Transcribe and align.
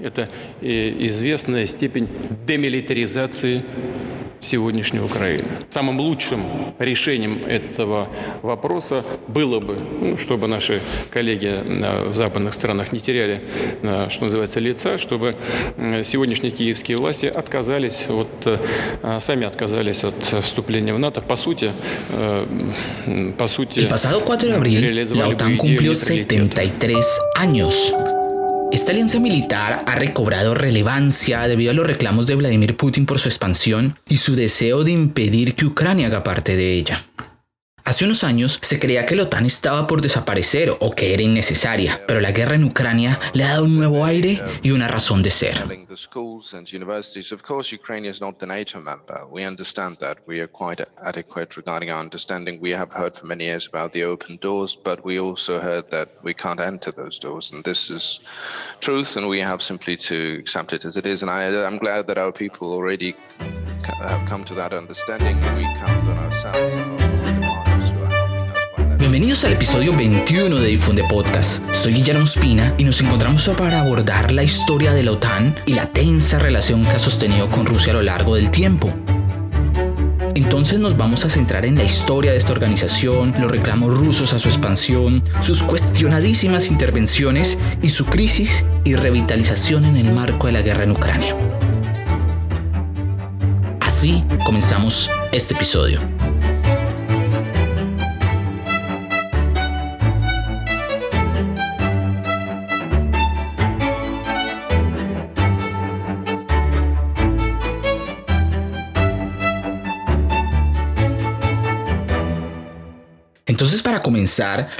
Это 0.00 0.28
известная 0.60 1.66
степень 1.66 2.08
демилитаризации 2.46 3.62
сегодняшней 4.40 5.00
Украины. 5.00 5.44
Самым 5.70 6.00
лучшим 6.00 6.44
решением 6.78 7.44
этого 7.46 8.08
вопроса 8.42 9.02
было 9.26 9.58
бы, 9.58 9.78
ну, 10.02 10.18
чтобы 10.18 10.48
наши 10.48 10.82
коллеги 11.10 11.60
в 12.10 12.14
западных 12.14 12.52
странах 12.52 12.92
не 12.92 13.00
теряли, 13.00 13.40
что 13.80 14.24
называется, 14.24 14.60
лица, 14.60 14.98
чтобы 14.98 15.34
сегодняшние 16.04 16.50
киевские 16.50 16.98
власти 16.98 17.24
отказались, 17.24 18.04
вот, 18.06 18.28
сами 19.20 19.46
отказались 19.46 20.04
от 20.04 20.22
вступления 20.44 20.92
в 20.92 20.98
НАТО. 20.98 21.22
По 21.22 21.36
сути, 21.36 21.70
по 23.38 23.48
сути... 23.48 23.80
El 23.80 23.88
pasado 23.88 24.20
4 24.20 24.52
de 24.52 24.56
abril, 24.58 25.16
la 25.16 25.28
OTAN 25.28 25.56
cumplió 25.56 25.94
73 25.94 26.96
años. 27.40 27.94
Esta 28.74 28.90
alianza 28.90 29.20
militar 29.20 29.84
ha 29.86 29.94
recobrado 29.94 30.52
relevancia 30.52 31.46
debido 31.46 31.70
a 31.70 31.74
los 31.74 31.86
reclamos 31.86 32.26
de 32.26 32.34
Vladimir 32.34 32.76
Putin 32.76 33.06
por 33.06 33.20
su 33.20 33.28
expansión 33.28 34.00
y 34.08 34.16
su 34.16 34.34
deseo 34.34 34.82
de 34.82 34.90
impedir 34.90 35.54
que 35.54 35.64
Ucrania 35.64 36.08
haga 36.08 36.24
parte 36.24 36.56
de 36.56 36.72
ella. 36.72 37.06
Hace 37.86 38.06
unos 38.06 38.24
años 38.24 38.58
se 38.62 38.80
creía 38.80 39.04
que 39.04 39.14
la 39.14 39.24
OTAN 39.24 39.44
estaba 39.44 39.86
por 39.86 40.00
desaparecer 40.00 40.74
o 40.80 40.92
que 40.92 41.12
era 41.12 41.22
innecesaria, 41.22 42.00
pero 42.08 42.18
la 42.18 42.32
guerra 42.32 42.54
en 42.54 42.64
Ucrania 42.64 43.20
le 43.34 43.44
ha 43.44 43.50
dado 43.50 43.64
un 43.64 43.76
nuevo 43.76 44.06
aire 44.06 44.40
y 44.62 44.70
una 44.70 44.88
razón 44.88 45.22
de 45.22 45.30
ser. 45.30 45.62
Have 64.00 64.26
come 64.26 64.44
to 64.44 64.54
that 64.54 64.72
understanding, 64.72 65.36
and 65.42 65.58
we 65.58 65.64
count 65.78 66.08
on 66.08 66.18
ourselves. 66.18 67.73
Bienvenidos 69.14 69.44
al 69.44 69.52
episodio 69.52 69.96
21 69.96 70.56
de 70.56 70.66
Difunde 70.66 71.04
Podcast. 71.08 71.62
Soy 71.72 71.92
Guillermo 71.94 72.24
Espina 72.24 72.74
y 72.78 72.82
nos 72.82 73.00
encontramos 73.00 73.48
para 73.56 73.80
abordar 73.80 74.32
la 74.32 74.42
historia 74.42 74.92
de 74.92 75.04
la 75.04 75.12
OTAN 75.12 75.54
y 75.66 75.74
la 75.74 75.86
tensa 75.86 76.40
relación 76.40 76.82
que 76.84 76.90
ha 76.90 76.98
sostenido 76.98 77.48
con 77.48 77.64
Rusia 77.64 77.92
a 77.92 77.94
lo 77.94 78.02
largo 78.02 78.34
del 78.34 78.50
tiempo. 78.50 78.92
Entonces 80.34 80.80
nos 80.80 80.96
vamos 80.96 81.24
a 81.24 81.30
centrar 81.30 81.64
en 81.64 81.76
la 81.76 81.84
historia 81.84 82.32
de 82.32 82.38
esta 82.38 82.50
organización, 82.50 83.32
los 83.38 83.52
reclamos 83.52 83.96
rusos 83.96 84.32
a 84.32 84.40
su 84.40 84.48
expansión, 84.48 85.22
sus 85.42 85.62
cuestionadísimas 85.62 86.66
intervenciones 86.66 87.56
y 87.82 87.90
su 87.90 88.06
crisis 88.06 88.64
y 88.82 88.96
revitalización 88.96 89.84
en 89.84 89.96
el 89.96 90.12
marco 90.12 90.48
de 90.48 90.54
la 90.54 90.62
guerra 90.62 90.82
en 90.82 90.90
Ucrania. 90.90 91.36
Así 93.78 94.24
comenzamos 94.44 95.08
este 95.30 95.54
episodio. 95.54 96.00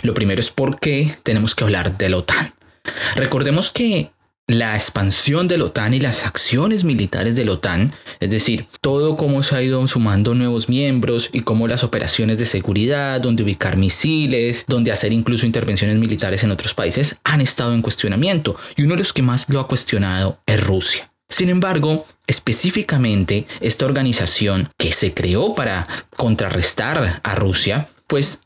Lo 0.02 0.14
primero 0.14 0.40
es 0.40 0.50
por 0.50 0.78
qué 0.78 1.16
tenemos 1.22 1.54
que 1.54 1.64
hablar 1.64 1.96
de 1.96 2.08
la 2.08 2.18
OTAN. 2.18 2.54
Recordemos 3.16 3.70
que 3.70 4.10
la 4.46 4.74
expansión 4.74 5.48
de 5.48 5.56
la 5.56 5.64
OTAN 5.64 5.94
y 5.94 6.00
las 6.00 6.26
acciones 6.26 6.84
militares 6.84 7.34
de 7.34 7.46
la 7.46 7.52
OTAN, 7.52 7.94
es 8.20 8.28
decir, 8.28 8.66
todo 8.82 9.16
cómo 9.16 9.42
se 9.42 9.56
ha 9.56 9.62
ido 9.62 9.86
sumando 9.88 10.34
nuevos 10.34 10.68
miembros 10.68 11.30
y 11.32 11.40
cómo 11.40 11.66
las 11.66 11.82
operaciones 11.82 12.38
de 12.38 12.44
seguridad, 12.44 13.22
donde 13.22 13.42
ubicar 13.42 13.78
misiles, 13.78 14.64
donde 14.68 14.92
hacer 14.92 15.12
incluso 15.14 15.46
intervenciones 15.46 15.96
militares 15.96 16.44
en 16.44 16.50
otros 16.50 16.74
países, 16.74 17.16
han 17.24 17.40
estado 17.40 17.72
en 17.72 17.80
cuestionamiento 17.80 18.56
y 18.77 18.83
uno 18.83 18.94
de 18.94 19.00
los 19.00 19.14
que 19.14 19.22
más 19.22 19.48
lo 19.48 19.60
ha 19.60 19.68
cuestionado 19.68 20.38
es 20.46 20.62
Rusia. 20.62 21.08
Sin 21.30 21.48
embargo, 21.48 22.06
específicamente 22.27 23.46
esta 23.60 23.86
organización 23.86 24.68
que 24.78 24.92
se 24.92 25.14
creó 25.14 25.54
para 25.54 25.88
contrarrestar 26.16 27.20
a 27.22 27.34
Rusia, 27.34 27.88
pues 28.06 28.42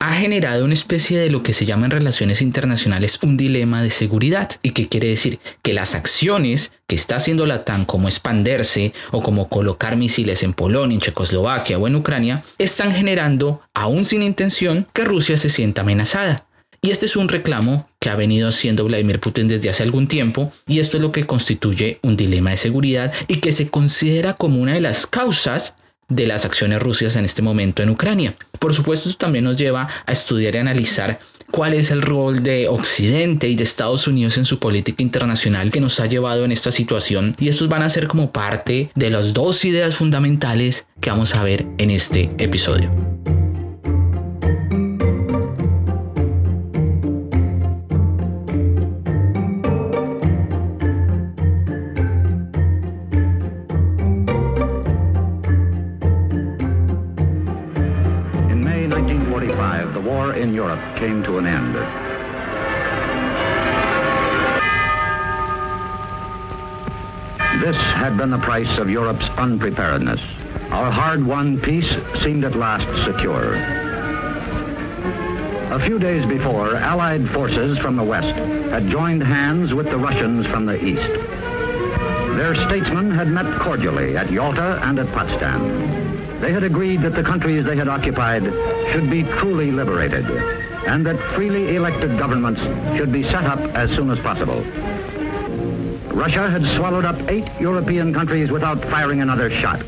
ha 0.00 0.14
generado 0.14 0.64
una 0.64 0.72
especie 0.72 1.18
de 1.18 1.30
lo 1.30 1.42
que 1.42 1.52
se 1.52 1.66
llama 1.66 1.84
en 1.84 1.92
relaciones 1.92 2.40
internacionales 2.40 3.18
un 3.22 3.36
dilema 3.36 3.82
de 3.82 3.90
seguridad. 3.90 4.50
¿Y 4.62 4.70
qué 4.70 4.88
quiere 4.88 5.08
decir? 5.08 5.38
Que 5.62 5.74
las 5.74 5.94
acciones 5.94 6.72
que 6.86 6.94
está 6.94 7.16
haciendo 7.16 7.44
la 7.44 7.56
OTAN 7.56 7.84
como 7.84 8.08
expanderse 8.08 8.94
o 9.10 9.22
como 9.22 9.50
colocar 9.50 9.96
misiles 9.96 10.42
en 10.42 10.54
Polonia, 10.54 10.94
en 10.94 11.02
Checoslovaquia 11.02 11.78
o 11.78 11.86
en 11.86 11.96
Ucrania, 11.96 12.42
están 12.56 12.92
generando, 12.92 13.60
aún 13.74 14.06
sin 14.06 14.22
intención, 14.22 14.88
que 14.94 15.04
Rusia 15.04 15.36
se 15.36 15.50
sienta 15.50 15.82
amenazada. 15.82 16.46
Y 16.80 16.92
este 16.92 17.04
es 17.04 17.14
un 17.14 17.28
reclamo 17.28 17.86
que 18.00 18.08
ha 18.08 18.16
venido 18.16 18.48
haciendo 18.48 18.86
Vladimir 18.86 19.20
Putin 19.20 19.48
desde 19.48 19.68
hace 19.68 19.82
algún 19.82 20.08
tiempo 20.08 20.50
y 20.66 20.78
esto 20.78 20.96
es 20.96 21.02
lo 21.02 21.12
que 21.12 21.26
constituye 21.26 21.98
un 22.02 22.16
dilema 22.16 22.52
de 22.52 22.56
seguridad 22.56 23.12
y 23.28 23.40
que 23.40 23.52
se 23.52 23.68
considera 23.68 24.32
como 24.32 24.62
una 24.62 24.72
de 24.72 24.80
las 24.80 25.06
causas 25.06 25.74
de 26.10 26.26
las 26.26 26.44
acciones 26.44 26.82
rusas 26.82 27.16
en 27.16 27.24
este 27.24 27.40
momento 27.40 27.82
en 27.82 27.88
Ucrania. 27.88 28.34
Por 28.58 28.74
supuesto, 28.74 29.08
esto 29.08 29.18
también 29.18 29.44
nos 29.44 29.56
lleva 29.56 29.88
a 30.04 30.12
estudiar 30.12 30.54
y 30.54 30.58
analizar 30.58 31.18
cuál 31.50 31.74
es 31.74 31.90
el 31.90 32.02
rol 32.02 32.42
de 32.42 32.68
Occidente 32.68 33.48
y 33.48 33.56
de 33.56 33.64
Estados 33.64 34.06
Unidos 34.06 34.36
en 34.36 34.44
su 34.44 34.58
política 34.58 35.02
internacional 35.02 35.70
que 35.70 35.80
nos 35.80 35.98
ha 36.00 36.06
llevado 36.06 36.44
en 36.44 36.52
esta 36.52 36.72
situación 36.72 37.34
y 37.38 37.48
estos 37.48 37.68
van 37.68 37.82
a 37.82 37.90
ser 37.90 38.06
como 38.06 38.32
parte 38.32 38.90
de 38.94 39.10
las 39.10 39.32
dos 39.32 39.64
ideas 39.64 39.96
fundamentales 39.96 40.86
que 41.00 41.10
vamos 41.10 41.34
a 41.34 41.42
ver 41.42 41.66
en 41.78 41.90
este 41.90 42.30
episodio. 42.38 42.90
Came 61.00 61.22
to 61.22 61.38
an 61.38 61.46
end. 61.46 61.74
This 67.64 67.76
had 67.76 68.18
been 68.18 68.28
the 68.28 68.38
price 68.38 68.76
of 68.76 68.90
Europe's 68.90 69.26
unpreparedness. 69.38 70.20
Our 70.70 70.90
hard-won 70.90 71.58
peace 71.58 71.90
seemed 72.22 72.44
at 72.44 72.54
last 72.54 72.86
secure. 73.06 73.54
A 75.72 75.80
few 75.80 75.98
days 75.98 76.26
before, 76.26 76.76
Allied 76.76 77.26
forces 77.30 77.78
from 77.78 77.96
the 77.96 78.04
West 78.04 78.36
had 78.70 78.90
joined 78.90 79.22
hands 79.22 79.72
with 79.72 79.88
the 79.88 79.96
Russians 79.96 80.46
from 80.48 80.66
the 80.66 80.84
East. 80.84 81.00
Their 82.36 82.54
statesmen 82.54 83.10
had 83.10 83.28
met 83.28 83.58
cordially 83.58 84.18
at 84.18 84.30
Yalta 84.30 84.78
and 84.82 84.98
at 84.98 85.10
Potsdam. 85.12 86.40
They 86.40 86.52
had 86.52 86.62
agreed 86.62 87.00
that 87.00 87.14
the 87.14 87.22
countries 87.22 87.64
they 87.64 87.76
had 87.76 87.88
occupied 87.88 88.44
should 88.92 89.08
be 89.08 89.22
truly 89.22 89.70
liberated 89.70 90.59
and 90.86 91.04
that 91.06 91.18
freely 91.34 91.76
elected 91.76 92.18
governments 92.18 92.60
should 92.96 93.12
be 93.12 93.22
set 93.22 93.44
up 93.44 93.60
as 93.74 93.90
soon 93.90 94.10
as 94.10 94.18
possible. 94.20 94.62
Russia 96.12 96.50
had 96.50 96.66
swallowed 96.66 97.04
up 97.04 97.16
eight 97.28 97.48
European 97.60 98.12
countries 98.12 98.50
without 98.50 98.82
firing 98.86 99.20
another 99.20 99.50
shot. 99.50 99.80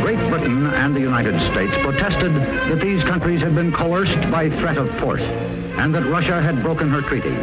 Great 0.00 0.18
Britain 0.30 0.66
and 0.68 0.94
the 0.94 1.00
United 1.00 1.38
States 1.50 1.72
protested 1.82 2.34
that 2.34 2.80
these 2.80 3.02
countries 3.02 3.40
had 3.40 3.54
been 3.54 3.72
coerced 3.72 4.20
by 4.30 4.48
threat 4.48 4.76
of 4.76 4.90
force 4.98 5.22
and 5.22 5.94
that 5.94 6.04
Russia 6.06 6.40
had 6.40 6.62
broken 6.62 6.88
her 6.88 7.02
treaty. 7.02 7.36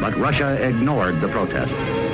But 0.00 0.16
Russia 0.16 0.54
ignored 0.62 1.20
the 1.20 1.28
protest. 1.28 2.05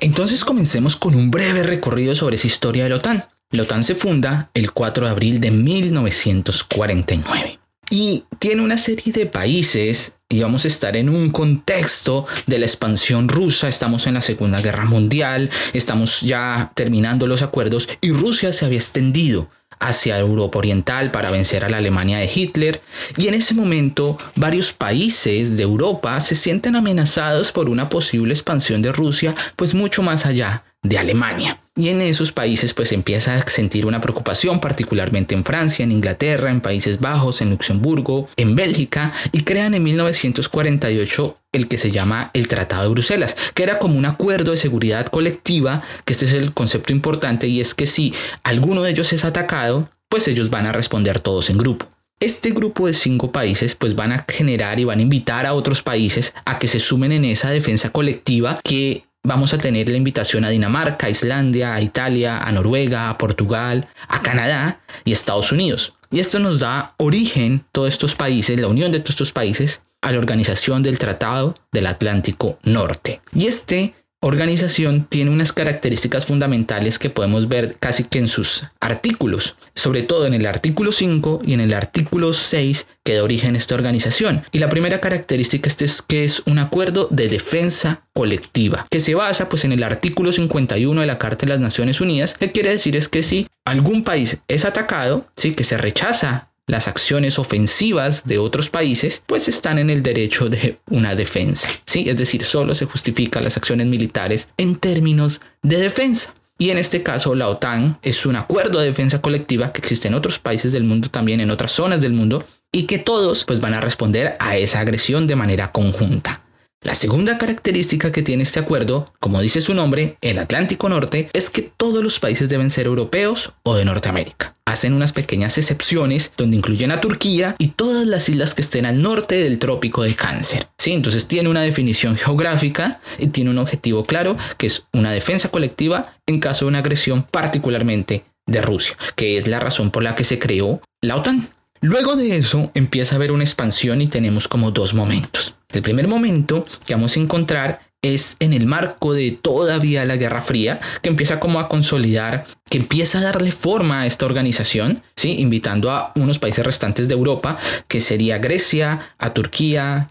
Entonces 0.00 0.44
comencemos 0.44 0.96
con 0.96 1.14
un 1.14 1.30
breve 1.30 1.62
recorrido 1.62 2.14
sobre 2.14 2.36
esa 2.36 2.46
historia 2.46 2.84
de 2.84 2.90
la 2.90 2.96
OTAN. 2.96 3.24
La 3.50 3.62
OTAN 3.62 3.84
se 3.84 3.94
funda 3.94 4.50
el 4.54 4.72
4 4.72 5.06
de 5.06 5.10
abril 5.10 5.40
de 5.40 5.50
1949 5.50 7.62
y 7.92 8.24
tiene 8.38 8.62
una 8.62 8.78
serie 8.78 9.12
de 9.12 9.26
países 9.26 10.12
y 10.30 10.40
vamos 10.40 10.64
a 10.64 10.68
estar 10.68 10.96
en 10.96 11.10
un 11.10 11.28
contexto 11.28 12.24
de 12.46 12.58
la 12.58 12.64
expansión 12.64 13.28
rusa, 13.28 13.68
estamos 13.68 14.06
en 14.06 14.14
la 14.14 14.22
Segunda 14.22 14.62
Guerra 14.62 14.86
Mundial, 14.86 15.50
estamos 15.74 16.22
ya 16.22 16.72
terminando 16.74 17.26
los 17.26 17.42
acuerdos 17.42 17.90
y 18.00 18.12
Rusia 18.12 18.54
se 18.54 18.64
había 18.64 18.78
extendido 18.78 19.50
hacia 19.82 20.18
Europa 20.18 20.58
Oriental 20.58 21.10
para 21.10 21.30
vencer 21.30 21.64
a 21.64 21.68
la 21.68 21.78
Alemania 21.78 22.18
de 22.18 22.30
Hitler 22.32 22.82
y 23.16 23.28
en 23.28 23.34
ese 23.34 23.54
momento 23.54 24.16
varios 24.36 24.72
países 24.72 25.56
de 25.56 25.62
Europa 25.62 26.20
se 26.20 26.34
sienten 26.34 26.76
amenazados 26.76 27.52
por 27.52 27.68
una 27.68 27.88
posible 27.88 28.32
expansión 28.32 28.82
de 28.82 28.92
Rusia 28.92 29.34
pues 29.56 29.74
mucho 29.74 30.02
más 30.02 30.26
allá 30.26 30.64
de 30.82 30.98
Alemania. 30.98 31.61
Y 31.74 31.88
en 31.88 32.02
esos 32.02 32.32
países 32.32 32.74
pues 32.74 32.92
empieza 32.92 33.34
a 33.34 33.46
sentir 33.48 33.86
una 33.86 34.00
preocupación, 34.00 34.60
particularmente 34.60 35.34
en 35.34 35.42
Francia, 35.42 35.82
en 35.82 35.92
Inglaterra, 35.92 36.50
en 36.50 36.60
Países 36.60 37.00
Bajos, 37.00 37.40
en 37.40 37.48
Luxemburgo, 37.48 38.28
en 38.36 38.54
Bélgica, 38.54 39.14
y 39.32 39.42
crean 39.42 39.72
en 39.72 39.82
1948 39.82 41.38
el 41.52 41.68
que 41.68 41.78
se 41.78 41.90
llama 41.90 42.30
el 42.34 42.46
Tratado 42.46 42.82
de 42.82 42.88
Bruselas, 42.90 43.36
que 43.54 43.62
era 43.62 43.78
como 43.78 43.96
un 43.96 44.04
acuerdo 44.04 44.50
de 44.50 44.58
seguridad 44.58 45.06
colectiva, 45.06 45.82
que 46.04 46.12
este 46.12 46.26
es 46.26 46.34
el 46.34 46.52
concepto 46.52 46.92
importante, 46.92 47.46
y 47.46 47.60
es 47.60 47.74
que 47.74 47.86
si 47.86 48.12
alguno 48.42 48.82
de 48.82 48.90
ellos 48.90 49.12
es 49.14 49.24
atacado, 49.24 49.88
pues 50.10 50.28
ellos 50.28 50.50
van 50.50 50.66
a 50.66 50.72
responder 50.72 51.20
todos 51.20 51.48
en 51.48 51.56
grupo. 51.56 51.88
Este 52.20 52.50
grupo 52.50 52.86
de 52.86 52.94
cinco 52.94 53.32
países 53.32 53.74
pues 53.74 53.96
van 53.96 54.12
a 54.12 54.26
generar 54.28 54.78
y 54.78 54.84
van 54.84 54.98
a 54.98 55.02
invitar 55.02 55.46
a 55.46 55.54
otros 55.54 55.82
países 55.82 56.34
a 56.44 56.58
que 56.58 56.68
se 56.68 56.80
sumen 56.80 57.12
en 57.12 57.24
esa 57.24 57.50
defensa 57.50 57.90
colectiva 57.90 58.60
que 58.62 59.04
vamos 59.24 59.54
a 59.54 59.58
tener 59.58 59.88
la 59.88 59.96
invitación 59.96 60.44
a 60.44 60.50
Dinamarca, 60.50 61.06
a 61.06 61.10
Islandia, 61.10 61.74
a 61.74 61.80
Italia, 61.80 62.38
a 62.38 62.50
Noruega, 62.50 63.08
a 63.08 63.18
Portugal, 63.18 63.88
a 64.08 64.20
Canadá 64.22 64.80
y 65.04 65.12
Estados 65.12 65.52
Unidos. 65.52 65.94
Y 66.10 66.20
esto 66.20 66.38
nos 66.38 66.58
da 66.58 66.94
origen, 66.98 67.64
todos 67.72 67.88
estos 67.88 68.14
países, 68.14 68.58
la 68.58 68.66
unión 68.66 68.92
de 68.92 68.98
todos 68.98 69.10
estos 69.10 69.32
países, 69.32 69.80
a 70.00 70.10
la 70.10 70.18
organización 70.18 70.82
del 70.82 70.98
Tratado 70.98 71.54
del 71.70 71.86
Atlántico 71.86 72.58
Norte. 72.64 73.20
Y 73.32 73.46
este 73.46 73.94
organización 74.22 75.06
tiene 75.08 75.30
unas 75.30 75.52
características 75.52 76.26
fundamentales 76.26 76.98
que 77.00 77.10
podemos 77.10 77.48
ver 77.48 77.76
casi 77.80 78.04
que 78.04 78.20
en 78.20 78.28
sus 78.28 78.64
artículos, 78.80 79.56
sobre 79.74 80.04
todo 80.04 80.26
en 80.26 80.34
el 80.34 80.46
artículo 80.46 80.92
5 80.92 81.42
y 81.44 81.54
en 81.54 81.60
el 81.60 81.74
artículo 81.74 82.32
6 82.32 82.86
que 83.02 83.16
da 83.16 83.24
origen 83.24 83.56
a 83.56 83.58
esta 83.58 83.74
organización. 83.74 84.44
Y 84.52 84.60
la 84.60 84.68
primera 84.68 85.00
característica 85.00 85.68
es 85.68 86.02
que 86.02 86.22
es 86.22 86.42
un 86.46 86.60
acuerdo 86.60 87.08
de 87.10 87.28
defensa 87.28 88.06
colectiva, 88.12 88.86
que 88.90 89.00
se 89.00 89.16
basa 89.16 89.48
pues 89.48 89.64
en 89.64 89.72
el 89.72 89.82
artículo 89.82 90.32
51 90.32 91.00
de 91.00 91.06
la 91.06 91.18
Carta 91.18 91.44
de 91.44 91.52
las 91.52 91.60
Naciones 91.60 92.00
Unidas, 92.00 92.34
que 92.34 92.52
quiere 92.52 92.70
decir 92.70 92.94
es 92.94 93.08
que 93.08 93.24
si 93.24 93.48
algún 93.64 94.04
país 94.04 94.38
es 94.46 94.64
atacado, 94.64 95.26
sí, 95.36 95.54
que 95.54 95.64
se 95.64 95.78
rechaza 95.78 96.51
las 96.66 96.88
acciones 96.88 97.38
ofensivas 97.38 98.24
de 98.24 98.38
otros 98.38 98.70
países, 98.70 99.22
pues 99.26 99.48
están 99.48 99.78
en 99.78 99.90
el 99.90 100.02
derecho 100.02 100.48
de 100.48 100.78
una 100.90 101.14
defensa. 101.14 101.68
¿sí? 101.86 102.08
Es 102.08 102.16
decir, 102.16 102.44
solo 102.44 102.74
se 102.74 102.86
justifican 102.86 103.44
las 103.44 103.56
acciones 103.56 103.86
militares 103.86 104.48
en 104.56 104.76
términos 104.76 105.40
de 105.62 105.78
defensa. 105.78 106.34
Y 106.58 106.70
en 106.70 106.78
este 106.78 107.02
caso 107.02 107.34
la 107.34 107.48
OTAN 107.48 107.98
es 108.02 108.24
un 108.24 108.36
acuerdo 108.36 108.78
de 108.78 108.86
defensa 108.86 109.20
colectiva 109.20 109.72
que 109.72 109.80
existe 109.80 110.08
en 110.08 110.14
otros 110.14 110.38
países 110.38 110.70
del 110.72 110.84
mundo, 110.84 111.08
también 111.10 111.40
en 111.40 111.50
otras 111.50 111.72
zonas 111.72 112.00
del 112.00 112.12
mundo, 112.12 112.44
y 112.70 112.84
que 112.86 112.98
todos 112.98 113.44
pues, 113.44 113.60
van 113.60 113.74
a 113.74 113.80
responder 113.80 114.36
a 114.38 114.56
esa 114.56 114.80
agresión 114.80 115.26
de 115.26 115.36
manera 115.36 115.72
conjunta. 115.72 116.42
La 116.82 116.96
segunda 116.96 117.38
característica 117.38 118.10
que 118.10 118.22
tiene 118.22 118.42
este 118.42 118.58
acuerdo, 118.58 119.12
como 119.20 119.40
dice 119.40 119.60
su 119.60 119.72
nombre, 119.72 120.18
el 120.20 120.38
Atlántico 120.38 120.88
Norte, 120.88 121.30
es 121.32 121.48
que 121.48 121.62
todos 121.62 122.02
los 122.02 122.18
países 122.18 122.48
deben 122.48 122.72
ser 122.72 122.86
europeos 122.86 123.52
o 123.62 123.76
de 123.76 123.84
Norteamérica. 123.84 124.54
Hacen 124.64 124.92
unas 124.92 125.12
pequeñas 125.12 125.56
excepciones 125.58 126.32
donde 126.36 126.56
incluyen 126.56 126.90
a 126.90 127.00
Turquía 127.00 127.54
y 127.58 127.68
todas 127.68 128.04
las 128.04 128.28
islas 128.28 128.56
que 128.56 128.62
estén 128.62 128.84
al 128.84 129.00
norte 129.00 129.36
del 129.36 129.60
trópico 129.60 130.02
de 130.02 130.16
Cáncer. 130.16 130.66
¿Sí? 130.76 130.92
Entonces 130.92 131.28
tiene 131.28 131.48
una 131.48 131.62
definición 131.62 132.16
geográfica 132.16 133.00
y 133.16 133.28
tiene 133.28 133.50
un 133.50 133.58
objetivo 133.58 134.04
claro 134.04 134.36
que 134.58 134.66
es 134.66 134.82
una 134.92 135.12
defensa 135.12 135.50
colectiva 135.50 136.02
en 136.26 136.40
caso 136.40 136.64
de 136.64 136.70
una 136.70 136.78
agresión 136.80 137.22
particularmente 137.22 138.24
de 138.46 138.60
Rusia, 138.60 138.96
que 139.14 139.36
es 139.36 139.46
la 139.46 139.60
razón 139.60 139.92
por 139.92 140.02
la 140.02 140.16
que 140.16 140.24
se 140.24 140.40
creó 140.40 140.80
la 141.00 141.14
OTAN. 141.16 141.48
Luego 141.84 142.14
de 142.14 142.36
eso 142.36 142.70
empieza 142.74 143.14
a 143.14 143.16
haber 143.16 143.32
una 143.32 143.42
expansión 143.42 144.00
y 144.02 144.06
tenemos 144.06 144.46
como 144.46 144.70
dos 144.70 144.94
momentos. 144.94 145.56
El 145.68 145.82
primer 145.82 146.06
momento 146.06 146.64
que 146.86 146.94
vamos 146.94 147.16
a 147.16 147.20
encontrar 147.20 147.80
es 148.02 148.36
en 148.38 148.52
el 148.52 148.66
marco 148.66 149.14
de 149.14 149.32
todavía 149.32 150.04
la 150.04 150.16
Guerra 150.16 150.42
Fría, 150.42 150.78
que 151.02 151.08
empieza 151.08 151.40
como 151.40 151.58
a 151.58 151.68
consolidar, 151.68 152.44
que 152.70 152.78
empieza 152.78 153.18
a 153.18 153.22
darle 153.22 153.50
forma 153.50 154.02
a 154.02 154.06
esta 154.06 154.26
organización, 154.26 155.02
¿sí? 155.16 155.40
invitando 155.40 155.90
a 155.90 156.12
unos 156.14 156.38
países 156.38 156.64
restantes 156.64 157.08
de 157.08 157.14
Europa, 157.14 157.58
que 157.88 158.00
sería 158.00 158.38
Grecia, 158.38 159.14
a 159.18 159.34
Turquía, 159.34 160.10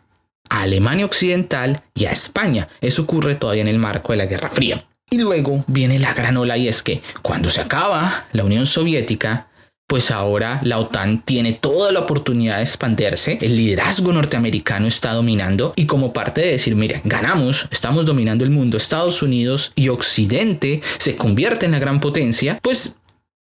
a 0.49 0.61
Alemania 0.61 1.05
Occidental 1.05 1.83
y 1.95 2.03
a 2.03 2.11
España. 2.11 2.67
Eso 2.81 3.03
ocurre 3.03 3.35
todavía 3.35 3.61
en 3.61 3.69
el 3.69 3.79
marco 3.79 4.11
de 4.11 4.17
la 4.17 4.25
Guerra 4.25 4.49
Fría. 4.49 4.83
Y 5.09 5.19
luego 5.19 5.63
viene 5.67 5.99
la 5.99 6.13
gran 6.13 6.35
ola 6.35 6.57
y 6.57 6.67
es 6.67 6.83
que 6.83 7.01
cuando 7.21 7.49
se 7.49 7.61
acaba 7.61 8.27
la 8.33 8.43
Unión 8.43 8.65
Soviética, 8.65 9.47
pues 9.91 10.09
ahora 10.09 10.61
la 10.63 10.79
OTAN 10.79 11.21
tiene 11.21 11.51
toda 11.51 11.91
la 11.91 11.99
oportunidad 11.99 12.55
de 12.55 12.63
expandirse, 12.63 13.37
el 13.41 13.57
liderazgo 13.57 14.13
norteamericano 14.13 14.87
está 14.87 15.11
dominando 15.11 15.73
y 15.75 15.85
como 15.85 16.13
parte 16.13 16.39
de 16.39 16.51
decir, 16.51 16.77
mire, 16.77 17.01
ganamos, 17.03 17.67
estamos 17.71 18.05
dominando 18.05 18.45
el 18.45 18.51
mundo, 18.51 18.77
Estados 18.77 19.21
Unidos 19.21 19.73
y 19.75 19.89
Occidente 19.89 20.81
se 20.97 21.17
convierte 21.17 21.65
en 21.65 21.73
la 21.73 21.79
gran 21.79 21.99
potencia, 21.99 22.57
pues 22.61 22.95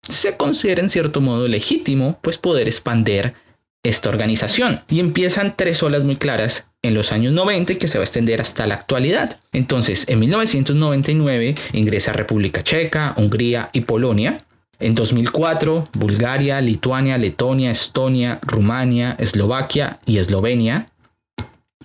se 0.09 0.37
considera 0.37 0.81
en 0.81 0.89
cierto 0.89 1.21
modo 1.21 1.47
legítimo 1.47 2.17
pues 2.23 2.39
poder 2.39 2.67
expandir 2.67 3.35
esta 3.83 4.09
organización. 4.09 4.81
Y 4.89 5.01
empiezan 5.01 5.53
tres 5.55 5.83
olas 5.83 6.03
muy 6.03 6.15
claras 6.15 6.65
en 6.81 6.95
los 6.95 7.11
años 7.11 7.31
90 7.31 7.75
que 7.75 7.87
se 7.87 7.99
va 7.99 8.01
a 8.01 8.05
extender 8.05 8.41
hasta 8.41 8.65
la 8.65 8.73
actualidad. 8.73 9.39
Entonces, 9.51 10.05
en 10.09 10.17
1999 10.17 11.53
ingresa 11.73 12.11
República 12.11 12.63
Checa, 12.63 13.13
Hungría 13.17 13.69
y 13.71 13.81
Polonia. 13.81 14.47
En 14.79 14.95
2004, 14.95 15.89
Bulgaria, 15.93 16.61
Lituania, 16.61 17.17
Letonia, 17.17 17.71
Estonia, 17.71 18.39
Rumania, 18.41 19.15
Eslovaquia 19.19 19.99
y 20.05 20.19
Eslovenia. 20.19 20.87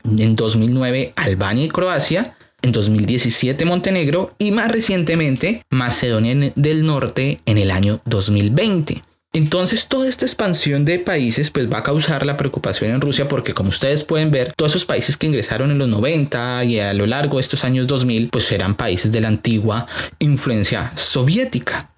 En 0.04 0.36
2009, 0.36 1.12
Albania 1.16 1.64
y 1.64 1.68
Croacia. 1.68 2.36
En 2.62 2.70
2017, 2.70 3.64
Montenegro. 3.64 4.34
Y 4.38 4.52
más 4.52 4.70
recientemente, 4.70 5.64
Macedonia 5.70 6.52
del 6.54 6.86
Norte 6.86 7.40
en 7.46 7.58
el 7.58 7.72
año 7.72 8.00
2020. 8.04 9.02
Entonces 9.32 9.88
toda 9.88 10.08
esta 10.08 10.24
expansión 10.24 10.84
de 10.84 11.00
países 11.00 11.50
pues 11.50 11.68
va 11.68 11.78
a 11.78 11.82
causar 11.82 12.24
la 12.24 12.36
preocupación 12.36 12.92
en 12.92 13.00
Rusia 13.00 13.26
porque 13.26 13.52
como 13.52 13.70
ustedes 13.70 14.04
pueden 14.04 14.30
ver, 14.30 14.52
todos 14.56 14.70
esos 14.70 14.84
países 14.84 15.16
que 15.16 15.26
ingresaron 15.26 15.72
en 15.72 15.78
los 15.78 15.88
90 15.88 16.62
y 16.62 16.78
a 16.78 16.94
lo 16.94 17.04
largo 17.06 17.38
de 17.38 17.40
estos 17.40 17.64
años 17.64 17.88
2000 17.88 18.28
pues 18.28 18.52
eran 18.52 18.76
países 18.76 19.10
de 19.10 19.20
la 19.20 19.26
antigua 19.26 19.88
influencia 20.20 20.92
soviética. 20.94 21.93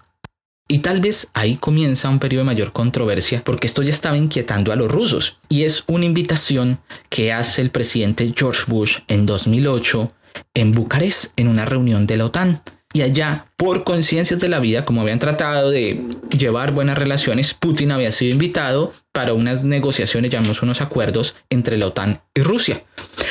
Y 0.68 0.78
tal 0.78 1.00
vez 1.00 1.28
ahí 1.32 1.56
comienza 1.56 2.08
un 2.08 2.18
periodo 2.18 2.42
de 2.42 2.46
mayor 2.46 2.72
controversia 2.72 3.42
porque 3.44 3.68
esto 3.68 3.82
ya 3.82 3.92
estaba 3.92 4.16
inquietando 4.16 4.72
a 4.72 4.76
los 4.76 4.90
rusos. 4.90 5.38
Y 5.48 5.62
es 5.62 5.84
una 5.86 6.06
invitación 6.06 6.80
que 7.08 7.32
hace 7.32 7.62
el 7.62 7.70
presidente 7.70 8.32
George 8.36 8.64
Bush 8.66 8.98
en 9.06 9.26
2008 9.26 10.12
en 10.54 10.72
Bucarest 10.72 11.38
en 11.38 11.48
una 11.48 11.64
reunión 11.66 12.06
de 12.06 12.16
la 12.16 12.26
OTAN. 12.26 12.60
Y 12.92 13.02
allá, 13.02 13.46
por 13.56 13.84
conciencias 13.84 14.40
de 14.40 14.48
la 14.48 14.58
vida, 14.58 14.84
como 14.84 15.02
habían 15.02 15.18
tratado 15.18 15.70
de 15.70 16.02
llevar 16.36 16.72
buenas 16.72 16.96
relaciones, 16.96 17.52
Putin 17.52 17.90
había 17.90 18.10
sido 18.10 18.32
invitado 18.32 18.92
para 19.12 19.34
unas 19.34 19.64
negociaciones, 19.64 20.30
llamamos 20.30 20.62
unos 20.62 20.80
acuerdos 20.80 21.34
entre 21.50 21.76
la 21.76 21.88
OTAN 21.88 22.22
y 22.34 22.40
Rusia. 22.40 22.82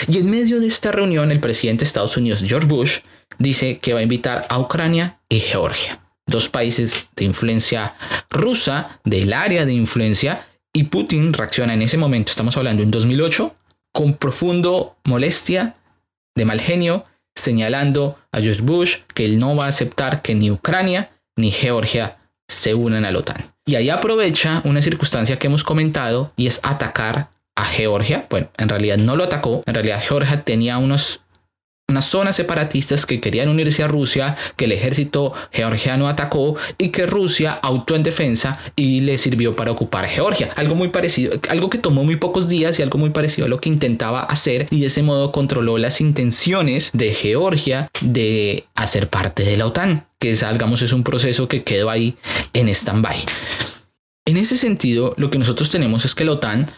Y 0.08 0.20
en 0.20 0.30
medio 0.30 0.60
de 0.60 0.68
esta 0.68 0.92
reunión, 0.92 1.32
el 1.32 1.40
presidente 1.40 1.80
de 1.80 1.88
Estados 1.88 2.16
Unidos, 2.16 2.44
George 2.46 2.68
Bush, 2.68 3.00
dice 3.40 3.80
que 3.80 3.94
va 3.94 4.00
a 4.00 4.04
invitar 4.04 4.46
a 4.50 4.60
Ucrania 4.60 5.20
y 5.30 5.40
Georgia 5.40 6.05
dos 6.28 6.50
países 6.50 7.08
de 7.16 7.26
influencia 7.26 7.96
rusa, 8.30 9.00
del 9.04 9.34
área 9.34 9.66
de 9.66 9.74
influencia, 9.74 10.48
y 10.74 10.84
Putin 10.86 11.34
reacciona 11.34 11.74
en 11.74 11.82
ese 11.82 11.98
momento, 11.98 12.32
estamos 12.32 12.58
hablando 12.58 12.84
en 12.84 12.92
2008, 12.92 13.56
con 13.94 14.16
profundo 14.16 14.98
molestia, 15.06 15.74
de 16.36 16.46
mal 16.46 16.60
genio, 16.60 17.06
señalando 17.36 18.18
a 18.32 18.42
George 18.42 18.62
Bush 18.62 18.98
que 19.14 19.26
él 19.26 19.40
no 19.40 19.56
va 19.56 19.66
a 19.66 19.70
aceptar 19.70 20.22
que 20.22 20.36
ni 20.36 20.52
Ucrania 20.52 21.12
ni 21.38 21.52
Georgia 21.52 22.18
se 22.48 22.74
unan 22.74 23.06
a 23.06 23.12
la 23.12 23.20
OTAN. 23.20 23.54
Y 23.66 23.76
ahí 23.76 23.90
aprovecha 23.90 24.62
una 24.66 24.82
circunstancia 24.82 25.40
que 25.40 25.48
hemos 25.48 25.64
comentado 25.64 26.32
y 26.36 26.48
es 26.48 26.60
atacar 26.64 27.30
a 27.56 27.66
Georgia. 27.66 28.28
Bueno, 28.30 28.50
en 28.58 28.70
realidad 28.70 28.98
no 28.98 29.16
lo 29.16 29.24
atacó, 29.24 29.64
en 29.66 29.74
realidad 29.74 30.04
Georgia 30.06 30.44
tenía 30.44 30.78
unos 30.78 31.22
unas 31.88 32.06
zonas 32.06 32.36
separatistas 32.36 33.06
que 33.06 33.22
querían 33.22 33.48
unirse 33.48 33.84
a 33.84 33.88
Rusia, 33.88 34.36
que 34.58 34.66
el 34.66 34.72
ejército 34.72 35.34
georgiano 35.52 36.08
atacó 36.08 36.56
y 36.78 36.90
que 36.90 37.06
Rusia 37.06 37.60
actuó 37.62 37.96
en 37.96 38.04
defensa 38.04 38.60
y 38.76 39.02
le 39.02 39.18
sirvió 39.18 39.56
para 39.56 39.72
ocupar 39.72 40.06
Georgia. 40.08 40.52
Algo 40.56 40.76
muy 40.76 40.90
parecido, 40.90 41.40
algo 41.48 41.70
que 41.70 41.78
tomó 41.78 42.04
muy 42.04 42.16
pocos 42.16 42.50
días 42.50 42.80
y 42.80 42.82
algo 42.82 42.98
muy 42.98 43.12
parecido 43.12 43.46
a 43.46 43.50
lo 43.50 43.62
que 43.62 43.70
intentaba 43.70 44.24
hacer 44.24 44.68
y 44.72 44.82
de 44.82 44.88
ese 44.88 45.04
modo 45.04 45.32
controló 45.32 45.78
las 45.78 46.02
intenciones 46.02 46.90
de 46.94 47.14
Georgia 47.14 47.88
de 48.02 48.66
hacer 48.76 49.08
parte 49.08 49.44
de 49.44 49.56
la 49.56 49.68
OTAN, 49.68 50.08
que 50.20 50.36
salgamos 50.36 50.82
es 50.82 50.92
un 50.92 51.04
proceso 51.04 51.48
que 51.48 51.64
quedó 51.64 51.90
ahí 51.90 52.18
en 52.54 52.68
stand-by. 52.68 53.24
En 54.28 54.38
ese 54.38 54.58
sentido, 54.58 55.14
lo 55.18 55.30
que 55.30 55.38
nosotros 55.38 55.70
tenemos 55.70 56.04
es 56.04 56.16
que 56.16 56.26
la 56.26 56.32
OTAN 56.32 56.72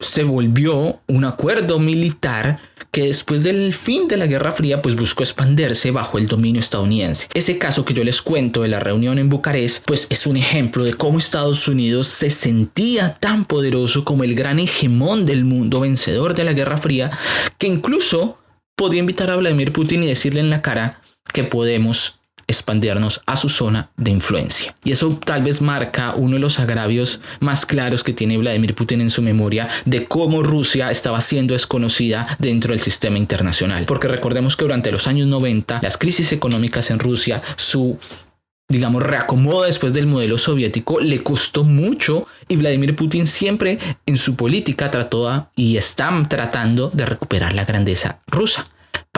se 0.00 0.22
volvió 0.22 1.00
un 1.08 1.24
acuerdo 1.24 1.80
militar 1.80 2.60
que 2.92 3.06
después 3.06 3.42
del 3.42 3.74
fin 3.74 4.08
de 4.08 4.16
la 4.16 4.26
Guerra 4.26 4.52
Fría 4.52 4.80
pues 4.80 4.96
buscó 4.96 5.22
expandirse 5.22 5.90
bajo 5.90 6.18
el 6.18 6.28
dominio 6.28 6.60
estadounidense. 6.60 7.26
Ese 7.34 7.58
caso 7.58 7.84
que 7.84 7.94
yo 7.94 8.04
les 8.04 8.22
cuento 8.22 8.62
de 8.62 8.68
la 8.68 8.80
reunión 8.80 9.18
en 9.18 9.28
Bucarest 9.28 9.84
pues 9.86 10.06
es 10.10 10.26
un 10.26 10.36
ejemplo 10.36 10.84
de 10.84 10.94
cómo 10.94 11.18
Estados 11.18 11.66
Unidos 11.66 12.06
se 12.06 12.30
sentía 12.30 13.14
tan 13.14 13.44
poderoso 13.44 14.04
como 14.04 14.24
el 14.24 14.34
gran 14.34 14.58
hegemón 14.58 15.26
del 15.26 15.44
mundo 15.44 15.80
vencedor 15.80 16.34
de 16.34 16.44
la 16.44 16.52
Guerra 16.52 16.78
Fría 16.78 17.10
que 17.58 17.66
incluso 17.66 18.38
podía 18.76 19.00
invitar 19.00 19.30
a 19.30 19.36
Vladimir 19.36 19.72
Putin 19.72 20.04
y 20.04 20.06
decirle 20.06 20.40
en 20.40 20.50
la 20.50 20.62
cara 20.62 21.02
que 21.32 21.44
podemos 21.44 22.17
expandirnos 22.48 23.20
a 23.26 23.36
su 23.36 23.48
zona 23.48 23.90
de 23.96 24.10
influencia. 24.10 24.74
Y 24.82 24.90
eso 24.90 25.20
tal 25.24 25.44
vez 25.44 25.60
marca 25.60 26.14
uno 26.16 26.34
de 26.34 26.40
los 26.40 26.58
agravios 26.58 27.20
más 27.40 27.64
claros 27.64 28.02
que 28.02 28.12
tiene 28.12 28.38
Vladimir 28.38 28.74
Putin 28.74 29.00
en 29.02 29.10
su 29.10 29.22
memoria 29.22 29.68
de 29.84 30.06
cómo 30.06 30.42
Rusia 30.42 30.90
estaba 30.90 31.20
siendo 31.20 31.52
desconocida 31.52 32.36
dentro 32.40 32.72
del 32.72 32.80
sistema 32.80 33.18
internacional. 33.18 33.84
Porque 33.84 34.08
recordemos 34.08 34.56
que 34.56 34.64
durante 34.64 34.90
los 34.90 35.06
años 35.06 35.28
90 35.28 35.80
las 35.82 35.98
crisis 35.98 36.32
económicas 36.32 36.90
en 36.90 36.98
Rusia, 36.98 37.42
su 37.56 37.98
digamos, 38.70 39.02
reacomodo 39.02 39.62
después 39.62 39.94
del 39.94 40.06
modelo 40.06 40.36
soviético 40.36 41.00
le 41.00 41.22
costó 41.22 41.64
mucho 41.64 42.26
y 42.48 42.56
Vladimir 42.56 42.94
Putin 42.94 43.26
siempre 43.26 43.78
en 44.04 44.18
su 44.18 44.36
política 44.36 44.90
trató 44.90 45.50
y 45.56 45.78
está 45.78 46.10
tratando 46.28 46.90
de 46.92 47.06
recuperar 47.06 47.54
la 47.54 47.64
grandeza 47.64 48.20
rusa. 48.26 48.66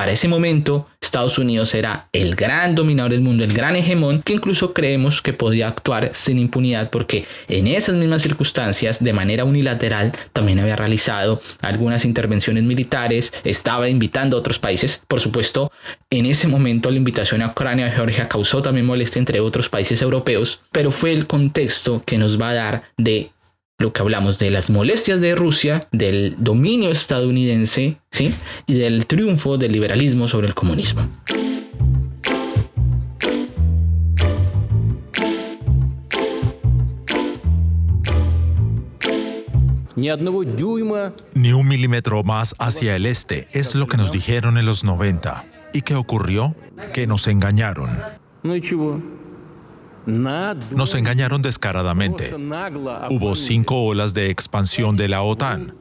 Para 0.00 0.12
ese 0.12 0.28
momento, 0.28 0.86
Estados 0.98 1.36
Unidos 1.36 1.74
era 1.74 2.08
el 2.14 2.34
gran 2.34 2.74
dominador 2.74 3.12
del 3.12 3.20
mundo, 3.20 3.44
el 3.44 3.52
gran 3.52 3.76
hegemón, 3.76 4.22
que 4.22 4.32
incluso 4.32 4.72
creemos 4.72 5.20
que 5.20 5.34
podía 5.34 5.68
actuar 5.68 6.12
sin 6.14 6.38
impunidad 6.38 6.88
porque 6.88 7.26
en 7.48 7.66
esas 7.66 7.96
mismas 7.96 8.22
circunstancias, 8.22 9.04
de 9.04 9.12
manera 9.12 9.44
unilateral, 9.44 10.12
también 10.32 10.58
había 10.58 10.74
realizado 10.74 11.42
algunas 11.60 12.06
intervenciones 12.06 12.64
militares, 12.64 13.30
estaba 13.44 13.90
invitando 13.90 14.38
a 14.38 14.40
otros 14.40 14.58
países. 14.58 15.02
Por 15.06 15.20
supuesto, 15.20 15.70
en 16.08 16.24
ese 16.24 16.48
momento 16.48 16.90
la 16.90 16.96
invitación 16.96 17.42
a 17.42 17.48
Ucrania 17.48 17.88
y 17.88 17.90
Georgia 17.90 18.26
causó 18.26 18.62
también 18.62 18.86
molestia 18.86 19.18
entre 19.18 19.40
otros 19.40 19.68
países 19.68 20.00
europeos, 20.00 20.62
pero 20.72 20.92
fue 20.92 21.12
el 21.12 21.26
contexto 21.26 22.02
que 22.06 22.16
nos 22.16 22.40
va 22.40 22.48
a 22.48 22.54
dar 22.54 22.82
de 22.96 23.32
lo 23.80 23.94
que 23.94 24.02
hablamos 24.02 24.38
de 24.38 24.50
las 24.50 24.68
molestias 24.68 25.22
de 25.22 25.34
Rusia, 25.34 25.88
del 25.90 26.36
dominio 26.38 26.90
estadounidense, 26.90 27.96
¿sí? 28.12 28.34
Y 28.66 28.74
del 28.74 29.06
triunfo 29.06 29.56
del 29.56 29.72
liberalismo 29.72 30.28
sobre 30.28 30.48
el 30.48 30.54
comunismo. 30.54 31.08
Ni 41.34 41.52
un 41.52 41.66
milímetro 41.66 42.22
más 42.22 42.54
hacia 42.58 42.96
el 42.96 43.06
este 43.06 43.48
es 43.52 43.74
lo 43.74 43.86
que 43.86 43.96
nos 43.96 44.12
dijeron 44.12 44.58
en 44.58 44.66
los 44.66 44.84
90. 44.84 45.46
¿Y 45.72 45.80
qué 45.80 45.94
ocurrió? 45.94 46.54
Que 46.92 47.06
nos 47.06 47.26
engañaron. 47.28 47.88
Nos 50.70 50.94
engañaron 50.94 51.42
descaradamente. 51.42 52.34
Hubo 52.34 53.34
cinco 53.34 53.84
olas 53.84 54.14
de 54.14 54.30
expansión 54.30 54.96
de 54.96 55.08
la 55.08 55.22
OTAN. 55.22 55.74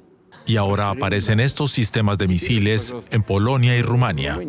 Y 0.45 0.57
ahora 0.57 0.89
aparecen 0.89 1.39
estos 1.39 1.71
sistemas 1.71 2.17
de 2.17 2.27
misiles 2.27 2.95
en 3.11 3.23
Polonia 3.23 3.77
y 3.77 3.81
Rumania. 3.81 4.39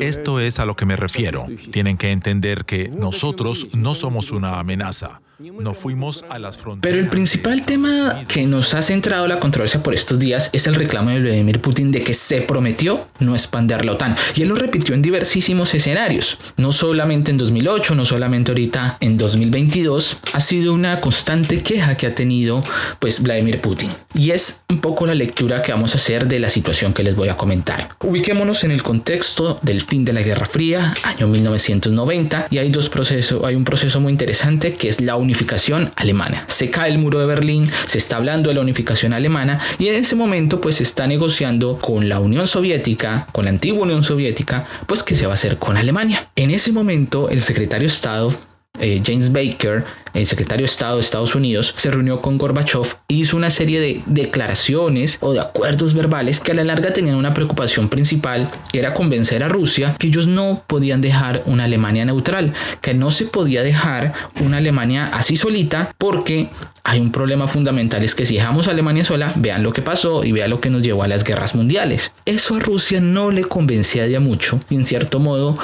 Esto 0.00 0.40
es 0.40 0.58
a 0.58 0.66
lo 0.66 0.74
que 0.74 0.84
me 0.84 0.96
refiero. 0.96 1.46
Tienen 1.70 1.96
que 1.96 2.10
entender 2.10 2.64
que 2.64 2.88
nosotros 2.88 3.68
no 3.72 3.94
somos 3.94 4.32
una 4.32 4.58
amenaza. 4.58 5.22
No 5.42 5.74
fuimos 5.74 6.24
a 6.28 6.38
las 6.38 6.56
fronteras. 6.56 6.82
Pero 6.82 7.02
el 7.02 7.10
principal 7.10 7.64
tema 7.64 8.22
que 8.28 8.46
nos 8.46 8.74
ha 8.74 8.82
centrado 8.82 9.26
la 9.26 9.40
controversia 9.40 9.82
por 9.82 9.92
estos 9.92 10.20
días 10.20 10.50
es 10.52 10.68
el 10.68 10.76
reclamo 10.76 11.10
de 11.10 11.18
Vladimir 11.18 11.60
Putin 11.60 11.90
de 11.90 12.02
que 12.02 12.14
se 12.14 12.42
prometió 12.42 13.08
no 13.18 13.34
expandir 13.34 13.84
la 13.84 13.92
OTAN. 13.92 14.14
Y 14.36 14.42
él 14.42 14.48
lo 14.50 14.54
repitió 14.54 14.94
en 14.94 15.02
diversísimos 15.02 15.74
escenarios. 15.74 16.38
No 16.56 16.70
solamente 16.70 17.32
en 17.32 17.38
2008, 17.38 17.96
no 17.96 18.04
solamente 18.04 18.52
ahorita 18.52 18.98
en 19.00 19.18
2022. 19.18 20.18
Ha 20.32 20.40
sido 20.40 20.74
una 20.74 21.00
constante 21.00 21.60
queja 21.60 21.96
que 21.96 22.06
ha 22.06 22.14
tenido 22.14 22.62
pues 23.00 23.20
Vladimir 23.20 23.60
Putin. 23.60 23.90
Y 24.14 24.30
es 24.30 24.62
un 24.68 24.80
poco 24.80 25.06
la 25.06 25.16
lectura 25.16 25.60
que 25.62 25.72
vamos 25.72 25.94
a 25.94 25.98
hacer 25.98 26.28
de 26.28 26.38
la 26.38 26.50
situación 26.50 26.94
que 26.94 27.02
les 27.02 27.16
voy 27.16 27.30
a 27.30 27.36
comentar. 27.36 27.88
Ubiquémonos 28.00 28.62
en 28.62 28.70
el 28.70 28.84
contexto 28.84 29.58
del 29.62 29.82
fin 29.82 30.04
de 30.04 30.12
la 30.12 30.22
Guerra 30.22 30.46
Fría, 30.46 30.94
año 31.02 31.26
1990. 31.26 32.46
Y 32.50 32.58
hay 32.58 32.70
dos 32.70 32.88
procesos, 32.88 33.42
hay 33.44 33.56
un 33.56 33.64
proceso 33.64 33.98
muy 33.98 34.12
interesante 34.12 34.74
que 34.74 34.88
es 34.88 35.00
la 35.00 35.16
unión 35.16 35.31
unificación 35.32 35.90
alemana. 35.96 36.44
Se 36.48 36.68
cae 36.68 36.90
el 36.90 36.98
muro 36.98 37.18
de 37.18 37.24
Berlín, 37.24 37.70
se 37.86 37.96
está 37.96 38.16
hablando 38.16 38.50
de 38.50 38.54
la 38.54 38.60
unificación 38.60 39.14
alemana 39.14 39.58
y 39.78 39.88
en 39.88 39.94
ese 39.94 40.14
momento 40.14 40.60
pues 40.60 40.76
se 40.76 40.82
está 40.82 41.06
negociando 41.06 41.78
con 41.78 42.10
la 42.10 42.20
Unión 42.20 42.46
Soviética, 42.46 43.26
con 43.32 43.46
la 43.46 43.50
antigua 43.50 43.84
Unión 43.84 44.04
Soviética, 44.04 44.66
pues 44.86 45.02
qué 45.02 45.14
se 45.14 45.24
va 45.24 45.32
a 45.32 45.34
hacer 45.34 45.56
con 45.56 45.78
Alemania. 45.78 46.28
En 46.36 46.50
ese 46.50 46.70
momento 46.70 47.30
el 47.30 47.40
secretario 47.40 47.88
de 47.88 47.94
Estado 47.94 48.34
eh, 48.82 49.00
James 49.04 49.32
Baker, 49.32 49.84
el 50.12 50.26
secretario 50.26 50.66
de 50.66 50.70
Estado 50.70 50.96
de 50.96 51.02
Estados 51.02 51.34
Unidos, 51.34 51.72
se 51.78 51.90
reunió 51.90 52.20
con 52.20 52.36
Gorbachev 52.36 52.96
e 53.08 53.14
hizo 53.14 53.36
una 53.36 53.50
serie 53.50 53.80
de 53.80 54.02
declaraciones 54.06 55.18
o 55.20 55.32
de 55.32 55.40
acuerdos 55.40 55.94
verbales 55.94 56.40
que 56.40 56.50
a 56.50 56.54
la 56.54 56.64
larga 56.64 56.92
tenían 56.92 57.14
una 57.14 57.32
preocupación 57.32 57.88
principal, 57.88 58.50
que 58.72 58.80
era 58.80 58.92
convencer 58.92 59.42
a 59.42 59.48
Rusia 59.48 59.94
que 59.98 60.08
ellos 60.08 60.26
no 60.26 60.64
podían 60.66 61.00
dejar 61.00 61.42
una 61.46 61.64
Alemania 61.64 62.04
neutral, 62.04 62.52
que 62.80 62.92
no 62.92 63.10
se 63.12 63.26
podía 63.26 63.62
dejar 63.62 64.12
una 64.40 64.56
Alemania 64.58 65.06
así 65.06 65.36
solita 65.36 65.94
porque 65.96 66.50
hay 66.82 66.98
un 66.98 67.12
problema 67.12 67.46
fundamental, 67.46 68.02
es 68.02 68.16
que 68.16 68.26
si 68.26 68.34
dejamos 68.34 68.66
a 68.66 68.72
Alemania 68.72 69.04
sola, 69.04 69.32
vean 69.36 69.62
lo 69.62 69.72
que 69.72 69.82
pasó 69.82 70.24
y 70.24 70.32
vean 70.32 70.50
lo 70.50 70.60
que 70.60 70.70
nos 70.70 70.82
llevó 70.82 71.04
a 71.04 71.08
las 71.08 71.22
guerras 71.22 71.54
mundiales. 71.54 72.10
Eso 72.24 72.56
a 72.56 72.58
Rusia 72.58 73.00
no 73.00 73.30
le 73.30 73.44
convencía 73.44 74.08
ya 74.08 74.18
mucho 74.18 74.58
y 74.68 74.74
en 74.74 74.84
cierto 74.84 75.20
modo 75.20 75.54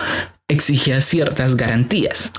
exigía 0.46 1.00
ciertas 1.00 1.56
garantías. 1.56 2.32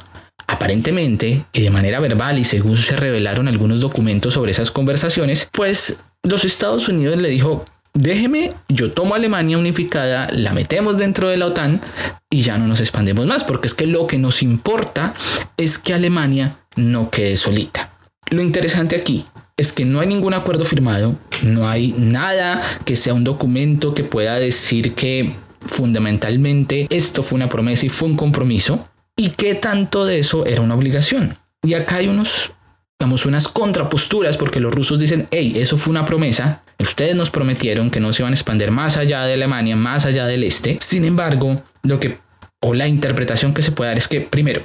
Aparentemente, 0.49 1.45
y 1.53 1.61
de 1.61 1.69
manera 1.69 1.99
verbal 1.99 2.39
y 2.39 2.43
según 2.43 2.75
se 2.75 2.95
revelaron 2.95 3.47
algunos 3.47 3.81
documentos 3.81 4.33
sobre 4.33 4.51
esas 4.51 4.71
conversaciones, 4.71 5.47
pues 5.51 5.99
los 6.23 6.43
Estados 6.43 6.87
Unidos 6.87 7.17
le 7.17 7.29
dijo, 7.29 7.67
déjeme, 7.93 8.53
yo 8.67 8.91
tomo 8.91 9.13
Alemania 9.13 9.59
unificada, 9.59 10.27
la 10.31 10.51
metemos 10.51 10.97
dentro 10.97 11.29
de 11.29 11.37
la 11.37 11.45
OTAN 11.45 11.81
y 12.31 12.41
ya 12.41 12.57
no 12.57 12.65
nos 12.65 12.79
expandemos 12.79 13.27
más, 13.27 13.43
porque 13.43 13.67
es 13.67 13.75
que 13.75 13.85
lo 13.85 14.07
que 14.07 14.17
nos 14.17 14.41
importa 14.41 15.13
es 15.55 15.77
que 15.77 15.93
Alemania 15.93 16.55
no 16.75 17.11
quede 17.11 17.37
solita. 17.37 17.91
Lo 18.31 18.41
interesante 18.41 18.95
aquí 18.95 19.25
es 19.55 19.71
que 19.71 19.85
no 19.85 19.99
hay 19.99 20.07
ningún 20.07 20.33
acuerdo 20.33 20.65
firmado, 20.65 21.15
no 21.43 21.69
hay 21.69 21.93
nada 21.95 22.63
que 22.85 22.95
sea 22.95 23.13
un 23.13 23.23
documento 23.23 23.93
que 23.93 24.03
pueda 24.03 24.39
decir 24.39 24.95
que 24.95 25.35
fundamentalmente 25.59 26.87
esto 26.89 27.21
fue 27.21 27.35
una 27.35 27.49
promesa 27.49 27.85
y 27.85 27.89
fue 27.89 28.07
un 28.07 28.15
compromiso 28.15 28.83
y 29.19 29.31
qué 29.31 29.53
tanto 29.53 30.05
de 30.05 30.19
eso 30.19 30.45
era 30.45 30.61
una 30.61 30.75
obligación. 30.75 31.37
Y 31.61 31.73
acá 31.73 31.97
hay 31.97 32.07
unos, 32.07 32.51
digamos, 32.97 33.25
unas 33.25 33.49
contraposturas 33.49 34.37
porque 34.37 34.61
los 34.61 34.73
rusos 34.73 34.97
dicen, 34.97 35.27
hey, 35.29 35.55
eso 35.57 35.75
fue 35.75 35.91
una 35.91 36.05
promesa, 36.05 36.63
ustedes 36.79 37.17
nos 37.17 37.29
prometieron 37.29 37.91
que 37.91 37.99
no 37.99 38.13
se 38.13 38.21
iban 38.21 38.31
a 38.31 38.35
expandir 38.37 38.71
más 38.71 38.95
allá 38.95 39.23
de 39.25 39.33
Alemania, 39.33 39.75
más 39.75 40.05
allá 40.05 40.25
del 40.25 40.45
este. 40.45 40.79
Sin 40.81 41.03
embargo, 41.03 41.57
lo 41.83 41.99
que, 41.99 42.19
o 42.61 42.73
la 42.73 42.87
interpretación 42.87 43.53
que 43.53 43.61
se 43.61 43.73
puede 43.73 43.89
dar 43.89 43.97
es 43.97 44.07
que, 44.07 44.21
primero, 44.21 44.61